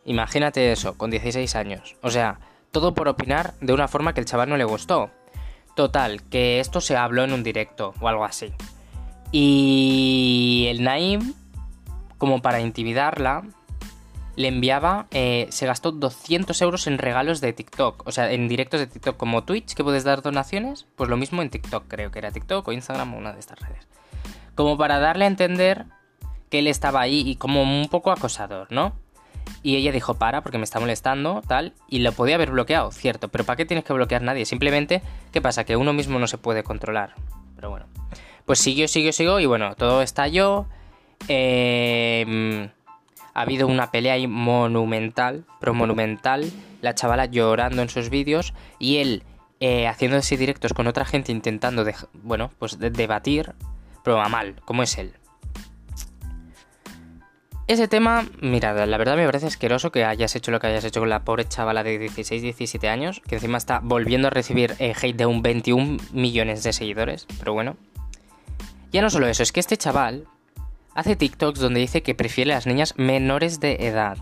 Imagínate 0.04 0.72
eso, 0.72 0.96
con 0.96 1.10
16 1.10 1.54
años. 1.56 1.96
O 2.02 2.10
sea, 2.10 2.40
todo 2.70 2.94
por 2.94 3.08
opinar 3.08 3.54
de 3.60 3.72
una 3.72 3.88
forma 3.88 4.14
que 4.14 4.20
el 4.20 4.26
chaval 4.26 4.48
no 4.48 4.56
le 4.56 4.64
gustó. 4.64 5.10
Total, 5.74 6.22
que 6.24 6.60
esto 6.60 6.80
se 6.80 6.96
habló 6.96 7.24
en 7.24 7.32
un 7.32 7.42
directo 7.42 7.94
o 8.00 8.08
algo 8.08 8.24
así. 8.24 8.52
Y 9.32 10.66
el 10.68 10.82
Naim, 10.82 11.34
como 12.18 12.42
para 12.42 12.60
intimidarla, 12.60 13.44
le 14.36 14.48
enviaba, 14.48 15.06
eh, 15.10 15.46
se 15.50 15.66
gastó 15.66 15.92
200 15.92 16.60
euros 16.62 16.86
en 16.86 16.98
regalos 16.98 17.40
de 17.40 17.52
TikTok, 17.52 18.06
o 18.06 18.12
sea, 18.12 18.32
en 18.32 18.48
directos 18.48 18.80
de 18.80 18.86
TikTok 18.86 19.16
como 19.16 19.44
Twitch, 19.44 19.74
que 19.74 19.84
puedes 19.84 20.04
dar 20.04 20.22
donaciones, 20.22 20.86
pues 20.96 21.10
lo 21.10 21.16
mismo 21.16 21.42
en 21.42 21.50
TikTok, 21.50 21.84
creo 21.88 22.10
que 22.10 22.18
era 22.18 22.30
TikTok 22.30 22.66
o 22.66 22.72
Instagram 22.72 23.14
o 23.14 23.18
una 23.18 23.32
de 23.32 23.40
estas 23.40 23.60
redes. 23.60 23.86
Como 24.54 24.76
para 24.78 24.98
darle 24.98 25.24
a 25.24 25.28
entender 25.28 25.86
que 26.48 26.60
él 26.60 26.66
estaba 26.66 27.00
ahí 27.00 27.22
y 27.26 27.36
como 27.36 27.62
un 27.62 27.88
poco 27.88 28.10
acosador, 28.10 28.70
¿no? 28.70 28.94
Y 29.62 29.76
ella 29.76 29.92
dijo, 29.92 30.14
para, 30.14 30.42
porque 30.42 30.58
me 30.58 30.64
está 30.64 30.80
molestando, 30.80 31.42
tal, 31.46 31.74
y 31.88 32.00
lo 32.00 32.12
podía 32.12 32.36
haber 32.36 32.50
bloqueado, 32.50 32.90
cierto, 32.92 33.28
pero 33.28 33.44
¿para 33.44 33.56
qué 33.56 33.66
tienes 33.66 33.84
que 33.84 33.92
bloquear 33.92 34.22
a 34.22 34.26
nadie? 34.26 34.46
Simplemente, 34.46 35.02
¿qué 35.32 35.40
pasa? 35.40 35.64
Que 35.64 35.76
uno 35.76 35.92
mismo 35.92 36.18
no 36.18 36.26
se 36.26 36.38
puede 36.38 36.62
controlar. 36.62 37.14
Pero 37.56 37.70
bueno. 37.70 37.86
Pues 38.46 38.58
siguió, 38.58 38.88
siguió, 38.88 39.12
siguió, 39.12 39.38
y 39.40 39.46
bueno, 39.46 39.74
todo 39.76 40.02
estalló. 40.02 40.66
Eh, 41.28 42.70
ha 43.34 43.42
habido 43.42 43.66
una 43.66 43.90
pelea 43.90 44.14
ahí 44.14 44.26
monumental, 44.26 45.44
pero 45.60 45.74
monumental. 45.74 46.50
La 46.80 46.94
chavala 46.94 47.26
llorando 47.26 47.82
en 47.82 47.88
sus 47.88 48.08
vídeos 48.08 48.54
y 48.78 48.98
él 48.98 49.22
eh, 49.60 49.86
haciendo 49.86 50.16
ese 50.16 50.38
directos 50.38 50.72
con 50.72 50.86
otra 50.86 51.04
gente 51.04 51.32
intentando, 51.32 51.84
de, 51.84 51.94
bueno, 52.14 52.50
pues 52.58 52.78
debatir, 52.78 53.52
pero 54.02 54.20
a 54.20 54.28
mal, 54.28 54.56
como 54.64 54.82
es 54.82 54.96
él. 54.96 55.12
Ese 57.70 57.86
tema, 57.86 58.26
mira, 58.40 58.84
la 58.84 58.98
verdad 58.98 59.14
me 59.14 59.24
parece 59.26 59.46
asqueroso 59.46 59.92
que 59.92 60.04
hayas 60.04 60.34
hecho 60.34 60.50
lo 60.50 60.58
que 60.58 60.66
hayas 60.66 60.84
hecho 60.84 60.98
con 60.98 61.08
la 61.08 61.22
pobre 61.22 61.46
chavala 61.46 61.84
de 61.84 62.00
16, 62.00 62.42
17 62.42 62.88
años, 62.88 63.22
que 63.28 63.36
encima 63.36 63.58
está 63.58 63.78
volviendo 63.78 64.26
a 64.26 64.32
recibir 64.32 64.74
eh, 64.80 64.92
hate 65.00 65.14
de 65.14 65.24
un 65.24 65.40
21 65.40 65.98
millones 66.10 66.64
de 66.64 66.72
seguidores, 66.72 67.28
pero 67.38 67.52
bueno. 67.52 67.76
Ya 68.90 69.02
no 69.02 69.08
solo 69.08 69.28
eso, 69.28 69.44
es 69.44 69.52
que 69.52 69.60
este 69.60 69.76
chaval 69.76 70.26
hace 70.96 71.14
TikToks 71.14 71.60
donde 71.60 71.78
dice 71.78 72.02
que 72.02 72.16
prefiere 72.16 72.50
a 72.50 72.56
las 72.56 72.66
niñas 72.66 72.94
menores 72.96 73.60
de 73.60 73.86
edad, 73.86 74.18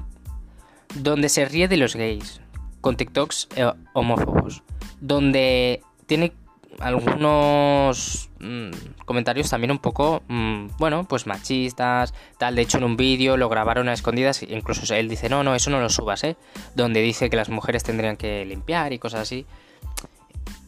donde 0.97 1.31
se 1.31 1.47
ríe 1.47 1.69
de 1.69 1.79
los 1.79 1.97
gays, 1.97 2.43
con 2.83 2.99
TikToks 2.99 3.49
eh, 3.57 3.73
homófobos, 3.95 4.63
donde 5.01 5.81
tiene 6.05 6.35
algunos 6.81 8.31
mm, 8.41 8.71
comentarios 9.05 9.51
también 9.51 9.71
un 9.71 9.79
poco, 9.79 10.23
mm, 10.29 10.69
bueno, 10.79 11.05
pues 11.05 11.27
machistas, 11.27 12.14
tal. 12.38 12.55
De 12.55 12.62
hecho, 12.62 12.79
en 12.79 12.85
un 12.85 12.97
vídeo 12.97 13.37
lo 13.37 13.49
grabaron 13.49 13.88
a 13.88 13.93
escondidas, 13.93 14.43
incluso 14.43 14.95
él 14.95 15.09
dice, 15.09 15.29
no, 15.29 15.43
no, 15.43 15.55
eso 15.55 15.71
no 15.71 15.81
lo 15.81 15.91
subas, 15.91 16.25
¿eh? 16.25 16.37
Donde 16.75 17.01
dice 17.01 17.31
que 17.31 17.37
las 17.37 17.49
mujeres 17.49 17.83
tendrían 17.83 18.17
que 18.17 18.45
limpiar 18.45 18.93
y 18.93 18.99
cosas 18.99 19.21
así. 19.21 19.47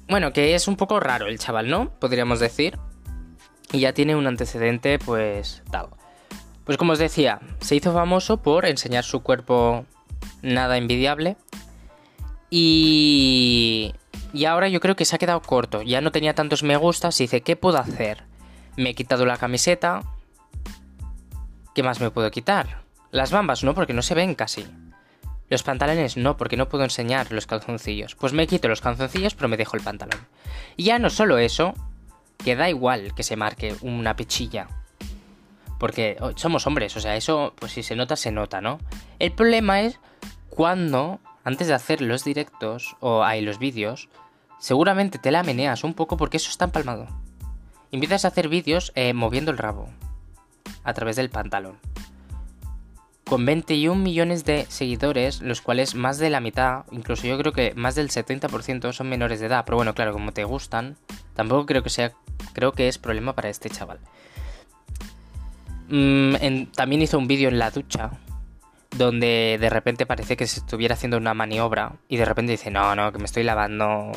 Bueno, 0.08 0.32
que 0.32 0.54
es 0.54 0.66
un 0.66 0.76
poco 0.76 0.98
raro 0.98 1.26
el 1.26 1.38
chaval, 1.38 1.68
¿no? 1.68 1.90
Podríamos 2.00 2.40
decir. 2.40 2.78
Y 3.72 3.80
ya 3.80 3.92
tiene 3.92 4.16
un 4.16 4.26
antecedente, 4.26 4.98
pues, 4.98 5.62
dado. 5.70 5.96
Pues 6.64 6.76
como 6.76 6.92
os 6.92 6.98
decía, 6.98 7.40
se 7.60 7.76
hizo 7.76 7.92
famoso 7.92 8.38
por 8.38 8.66
enseñar 8.66 9.04
su 9.04 9.22
cuerpo 9.22 9.86
nada 10.42 10.76
envidiable. 10.76 11.36
Y 12.50 13.94
y 14.32 14.44
ahora 14.44 14.68
yo 14.68 14.80
creo 14.80 14.96
que 14.96 15.04
se 15.04 15.16
ha 15.16 15.18
quedado 15.18 15.42
corto. 15.42 15.82
Ya 15.82 16.00
no 16.00 16.12
tenía 16.12 16.34
tantos 16.34 16.62
me 16.62 16.76
gustas 16.76 17.20
y 17.20 17.24
dice, 17.24 17.42
¿qué 17.42 17.56
puedo 17.56 17.78
hacer? 17.78 18.24
Me 18.76 18.90
he 18.90 18.94
quitado 18.94 19.26
la 19.26 19.36
camiseta. 19.36 20.02
¿Qué 21.74 21.82
más 21.82 22.00
me 22.00 22.10
puedo 22.10 22.30
quitar? 22.30 22.82
Las 23.10 23.32
bambas 23.32 23.64
no, 23.64 23.74
porque 23.74 23.92
no 23.92 24.02
se 24.02 24.14
ven 24.14 24.34
casi. 24.34 24.66
Los 25.48 25.64
pantalones 25.64 26.16
no, 26.16 26.36
porque 26.36 26.56
no 26.56 26.68
puedo 26.68 26.84
enseñar 26.84 27.32
los 27.32 27.46
calzoncillos. 27.46 28.14
Pues 28.14 28.32
me 28.32 28.46
quito 28.46 28.68
los 28.68 28.80
calzoncillos, 28.80 29.34
pero 29.34 29.48
me 29.48 29.56
dejo 29.56 29.76
el 29.76 29.82
pantalón. 29.82 30.20
Y 30.76 30.84
ya 30.84 31.00
no 31.00 31.10
solo 31.10 31.38
eso, 31.38 31.74
que 32.44 32.54
da 32.54 32.68
igual 32.68 33.14
que 33.14 33.24
se 33.24 33.36
marque 33.36 33.74
una 33.80 34.14
pechilla. 34.14 34.68
Porque 35.78 36.16
oh, 36.20 36.32
somos 36.36 36.66
hombres, 36.68 36.96
o 36.96 37.00
sea, 37.00 37.16
eso, 37.16 37.54
pues 37.58 37.72
si 37.72 37.82
se 37.82 37.96
nota, 37.96 38.14
se 38.14 38.30
nota, 38.30 38.60
¿no? 38.60 38.78
El 39.18 39.32
problema 39.32 39.80
es 39.80 39.98
cuando 40.50 41.20
antes 41.44 41.68
de 41.68 41.74
hacer 41.74 42.00
los 42.00 42.24
directos 42.24 42.96
o 43.00 43.22
hay 43.24 43.40
los 43.40 43.58
vídeos, 43.58 44.08
seguramente 44.58 45.18
te 45.18 45.30
la 45.30 45.42
meneas 45.42 45.84
un 45.84 45.94
poco 45.94 46.16
porque 46.16 46.36
eso 46.36 46.50
está 46.50 46.66
empalmado. 46.66 47.06
Empiezas 47.92 48.24
a 48.24 48.28
hacer 48.28 48.48
vídeos 48.48 48.92
eh, 48.94 49.12
moviendo 49.14 49.50
el 49.50 49.58
rabo 49.58 49.88
a 50.84 50.94
través 50.94 51.16
del 51.16 51.30
pantalón. 51.30 51.78
Con 53.24 53.46
21 53.46 54.00
millones 54.00 54.44
de 54.44 54.66
seguidores, 54.68 55.40
los 55.40 55.60
cuales 55.60 55.94
más 55.94 56.18
de 56.18 56.30
la 56.30 56.40
mitad, 56.40 56.84
incluso 56.90 57.26
yo 57.26 57.38
creo 57.38 57.52
que 57.52 57.74
más 57.74 57.94
del 57.94 58.10
70% 58.10 58.92
son 58.92 59.08
menores 59.08 59.38
de 59.40 59.46
edad. 59.46 59.64
Pero 59.64 59.76
bueno, 59.76 59.94
claro, 59.94 60.12
como 60.12 60.32
te 60.32 60.44
gustan, 60.44 60.96
tampoco 61.34 61.66
creo 61.66 61.82
que 61.82 61.90
sea, 61.90 62.12
creo 62.52 62.72
que 62.72 62.88
es 62.88 62.98
problema 62.98 63.34
para 63.34 63.48
este 63.48 63.70
chaval. 63.70 64.00
Mm, 65.88 66.66
también 66.74 67.02
hizo 67.02 67.18
un 67.18 67.28
vídeo 67.28 67.48
en 67.48 67.58
la 67.58 67.70
ducha, 67.70 68.10
donde 68.96 69.58
de 69.60 69.70
repente 69.70 70.06
parece 70.06 70.36
que 70.36 70.46
se 70.46 70.60
estuviera 70.60 70.94
haciendo 70.94 71.16
una 71.16 71.34
maniobra 71.34 71.92
y 72.08 72.16
de 72.16 72.24
repente 72.24 72.52
dice, 72.52 72.70
no, 72.70 72.94
no, 72.94 73.12
que 73.12 73.18
me 73.18 73.24
estoy 73.24 73.44
lavando, 73.44 74.12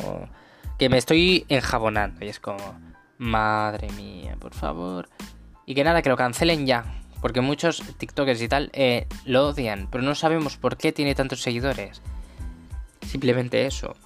que 0.78 0.88
me 0.88 0.98
estoy 0.98 1.46
enjabonando. 1.48 2.24
Y 2.24 2.28
es 2.28 2.40
como, 2.40 2.78
madre 3.18 3.88
mía, 3.92 4.36
por 4.38 4.54
favor. 4.54 5.08
Y 5.66 5.74
que 5.74 5.84
nada, 5.84 6.02
que 6.02 6.08
lo 6.08 6.16
cancelen 6.16 6.66
ya. 6.66 6.84
Porque 7.20 7.40
muchos 7.40 7.82
TikTokers 7.96 8.42
y 8.42 8.48
tal 8.48 8.70
eh, 8.74 9.06
lo 9.24 9.48
odian, 9.48 9.88
pero 9.90 10.04
no 10.04 10.14
sabemos 10.14 10.58
por 10.58 10.76
qué 10.76 10.92
tiene 10.92 11.14
tantos 11.14 11.40
seguidores. 11.40 12.02
Simplemente 13.00 13.64
eso. 13.64 13.96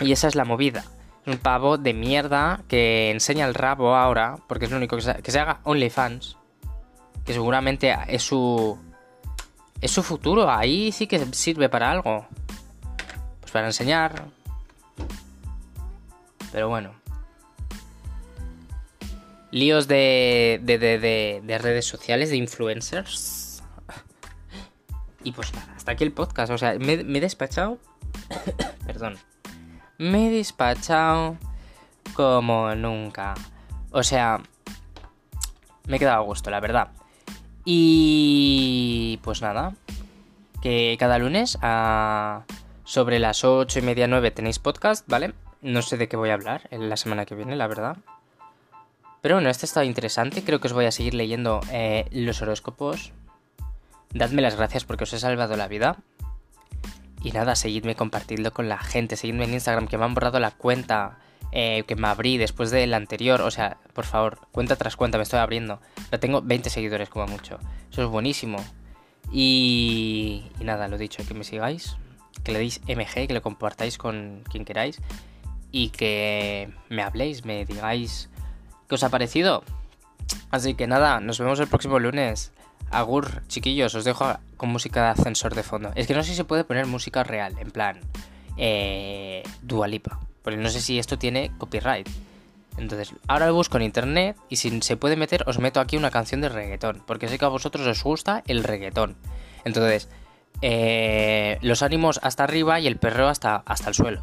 Y 0.00 0.12
esa 0.12 0.28
es 0.28 0.34
la 0.34 0.44
movida. 0.44 0.84
Un 1.24 1.38
pavo 1.38 1.78
de 1.78 1.94
mierda 1.94 2.60
que 2.68 3.10
enseña 3.10 3.46
el 3.46 3.54
rabo 3.54 3.96
ahora, 3.96 4.36
porque 4.48 4.66
es 4.66 4.70
lo 4.70 4.76
único 4.76 4.96
que 4.96 5.02
se, 5.02 5.14
que 5.22 5.30
se 5.30 5.40
haga 5.40 5.60
OnlyFans. 5.64 6.36
Que 7.24 7.32
seguramente 7.32 7.96
es 8.08 8.22
su, 8.22 8.78
es 9.80 9.90
su 9.90 10.02
futuro, 10.02 10.50
ahí 10.50 10.92
sí 10.92 11.06
que 11.06 11.24
sirve 11.32 11.68
para 11.68 11.90
algo. 11.90 12.26
Pues 13.40 13.52
para 13.52 13.66
enseñar. 13.66 14.24
Pero 16.52 16.68
bueno. 16.68 16.94
Líos 19.50 19.88
de, 19.88 20.60
de, 20.62 20.78
de, 20.78 21.42
de 21.44 21.58
redes 21.58 21.86
sociales, 21.86 22.30
de 22.30 22.36
influencers. 22.36 23.62
Y 25.22 25.32
pues 25.32 25.52
nada, 25.54 25.74
hasta 25.76 25.92
aquí 25.92 26.04
el 26.04 26.12
podcast. 26.12 26.52
O 26.52 26.58
sea, 26.58 26.78
me, 26.78 27.02
me 27.04 27.18
he 27.18 27.20
despachado. 27.20 27.78
Perdón. 28.86 29.18
Me 29.98 30.28
he 30.28 30.30
despachado 30.30 31.36
como 32.14 32.74
nunca. 32.74 33.34
O 33.90 34.02
sea, 34.02 34.40
me 35.86 35.96
he 35.96 35.98
quedado 35.98 36.18
a 36.18 36.24
gusto, 36.24 36.50
la 36.50 36.60
verdad. 36.60 36.90
Y 37.68 39.18
pues 39.24 39.42
nada, 39.42 39.74
que 40.62 40.96
cada 41.00 41.18
lunes 41.18 41.58
a 41.62 42.44
sobre 42.84 43.18
las 43.18 43.42
8 43.42 43.80
y 43.80 43.82
media 43.82 44.06
9 44.06 44.30
tenéis 44.30 44.60
podcast, 44.60 45.04
¿vale? 45.08 45.34
No 45.62 45.82
sé 45.82 45.96
de 45.96 46.08
qué 46.08 46.16
voy 46.16 46.30
a 46.30 46.34
hablar 46.34 46.68
en 46.70 46.88
la 46.88 46.96
semana 46.96 47.26
que 47.26 47.34
viene, 47.34 47.56
la 47.56 47.66
verdad. 47.66 47.96
Pero 49.20 49.34
bueno, 49.34 49.50
este 49.50 49.66
está 49.66 49.84
interesante, 49.84 50.44
creo 50.44 50.60
que 50.60 50.68
os 50.68 50.74
voy 50.74 50.84
a 50.84 50.92
seguir 50.92 51.14
leyendo 51.14 51.60
eh, 51.72 52.06
los 52.12 52.40
horóscopos. 52.40 53.12
Dadme 54.14 54.42
las 54.42 54.54
gracias 54.54 54.84
porque 54.84 55.02
os 55.02 55.12
he 55.12 55.18
salvado 55.18 55.56
la 55.56 55.66
vida. 55.66 55.96
Y 57.24 57.32
nada, 57.32 57.56
seguidme 57.56 57.96
compartiendo 57.96 58.52
con 58.52 58.68
la 58.68 58.78
gente, 58.78 59.16
seguidme 59.16 59.42
en 59.42 59.54
Instagram 59.54 59.88
que 59.88 59.98
me 59.98 60.04
han 60.04 60.14
borrado 60.14 60.38
la 60.38 60.52
cuenta 60.52 61.18
eh, 61.52 61.84
que 61.86 61.96
me 61.96 62.08
abrí 62.08 62.38
después 62.38 62.70
del 62.70 62.94
anterior. 62.94 63.40
O 63.40 63.50
sea, 63.50 63.78
por 63.92 64.04
favor, 64.04 64.40
cuenta 64.52 64.76
tras 64.76 64.96
cuenta, 64.96 65.18
me 65.18 65.22
estoy 65.22 65.38
abriendo. 65.38 65.80
Tengo 66.20 66.42
20 66.42 66.70
seguidores 66.70 67.08
como 67.08 67.26
mucho. 67.26 67.58
Eso 67.90 68.02
es 68.02 68.08
buenísimo. 68.08 68.58
Y, 69.32 70.44
y 70.60 70.64
nada, 70.64 70.88
lo 70.88 70.98
dicho, 70.98 71.22
que 71.26 71.34
me 71.34 71.44
sigáis, 71.44 71.96
que 72.44 72.52
le 72.52 72.58
deis 72.58 72.80
MG, 72.86 73.26
que 73.26 73.34
lo 73.34 73.42
compartáis 73.42 73.98
con 73.98 74.42
quien 74.50 74.64
queráis. 74.64 75.00
Y 75.72 75.90
que 75.90 76.70
me 76.88 77.02
habléis, 77.02 77.44
me 77.44 77.64
digáis 77.64 78.30
qué 78.88 78.94
os 78.94 79.02
ha 79.02 79.08
parecido. 79.08 79.64
Así 80.50 80.74
que 80.74 80.86
nada, 80.86 81.20
nos 81.20 81.38
vemos 81.38 81.60
el 81.60 81.66
próximo 81.66 81.98
lunes. 81.98 82.52
Agur, 82.90 83.42
chiquillos, 83.48 83.94
os 83.94 84.04
dejo 84.04 84.38
con 84.56 84.68
música 84.68 85.02
de 85.02 85.08
ascensor 85.08 85.54
de 85.54 85.62
fondo. 85.62 85.90
Es 85.94 86.06
que 86.06 86.14
no 86.14 86.22
sé 86.22 86.30
si 86.30 86.36
se 86.36 86.44
puede 86.44 86.64
poner 86.64 86.86
música 86.86 87.24
real, 87.24 87.56
en 87.58 87.70
plan, 87.70 88.00
eh, 88.56 89.42
Dualipa. 89.62 90.20
Porque 90.46 90.60
no 90.60 90.70
sé 90.70 90.80
si 90.80 90.96
esto 91.00 91.18
tiene 91.18 91.50
copyright. 91.58 92.08
Entonces, 92.76 93.12
ahora 93.26 93.48
lo 93.48 93.54
busco 93.54 93.78
en 93.78 93.82
internet 93.82 94.36
y 94.48 94.54
si 94.54 94.80
se 94.80 94.96
puede 94.96 95.16
meter, 95.16 95.42
os 95.48 95.58
meto 95.58 95.80
aquí 95.80 95.96
una 95.96 96.12
canción 96.12 96.40
de 96.40 96.48
reggaetón. 96.48 97.02
Porque 97.04 97.26
sé 97.26 97.36
que 97.36 97.44
a 97.44 97.48
vosotros 97.48 97.84
os 97.84 98.04
gusta 98.04 98.44
el 98.46 98.62
reggaetón. 98.62 99.16
Entonces, 99.64 100.08
eh, 100.62 101.58
los 101.62 101.82
ánimos 101.82 102.20
hasta 102.22 102.44
arriba 102.44 102.78
y 102.78 102.86
el 102.86 102.96
perreo 102.96 103.26
hasta, 103.26 103.56
hasta 103.66 103.88
el 103.88 103.96
suelo. 103.96 104.22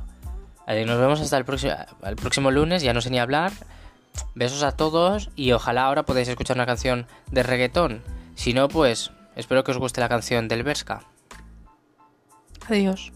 nos 0.66 0.98
vemos 0.98 1.20
hasta 1.20 1.38
el 1.38 1.44
próximo, 1.44 1.74
el 2.04 2.16
próximo 2.16 2.52
lunes, 2.52 2.84
ya 2.84 2.94
no 2.94 3.02
sé 3.02 3.10
ni 3.10 3.20
hablar. 3.20 3.52
Besos 4.34 4.64
a 4.64 4.72
todos 4.72 5.30
y 5.36 5.52
ojalá 5.52 5.84
ahora 5.84 6.04
podáis 6.04 6.30
escuchar 6.30 6.56
una 6.56 6.66
canción 6.66 7.06
de 7.32 7.44
reggaetón. 7.44 8.02
Si 8.36 8.54
no, 8.54 8.70
pues 8.70 9.12
espero 9.36 9.66
que 9.66 9.72
os 9.72 9.78
guste 9.78 10.00
la 10.00 10.08
canción 10.08 10.48
del 10.48 10.64
Berska. 10.64 11.04
Adiós. 12.70 13.12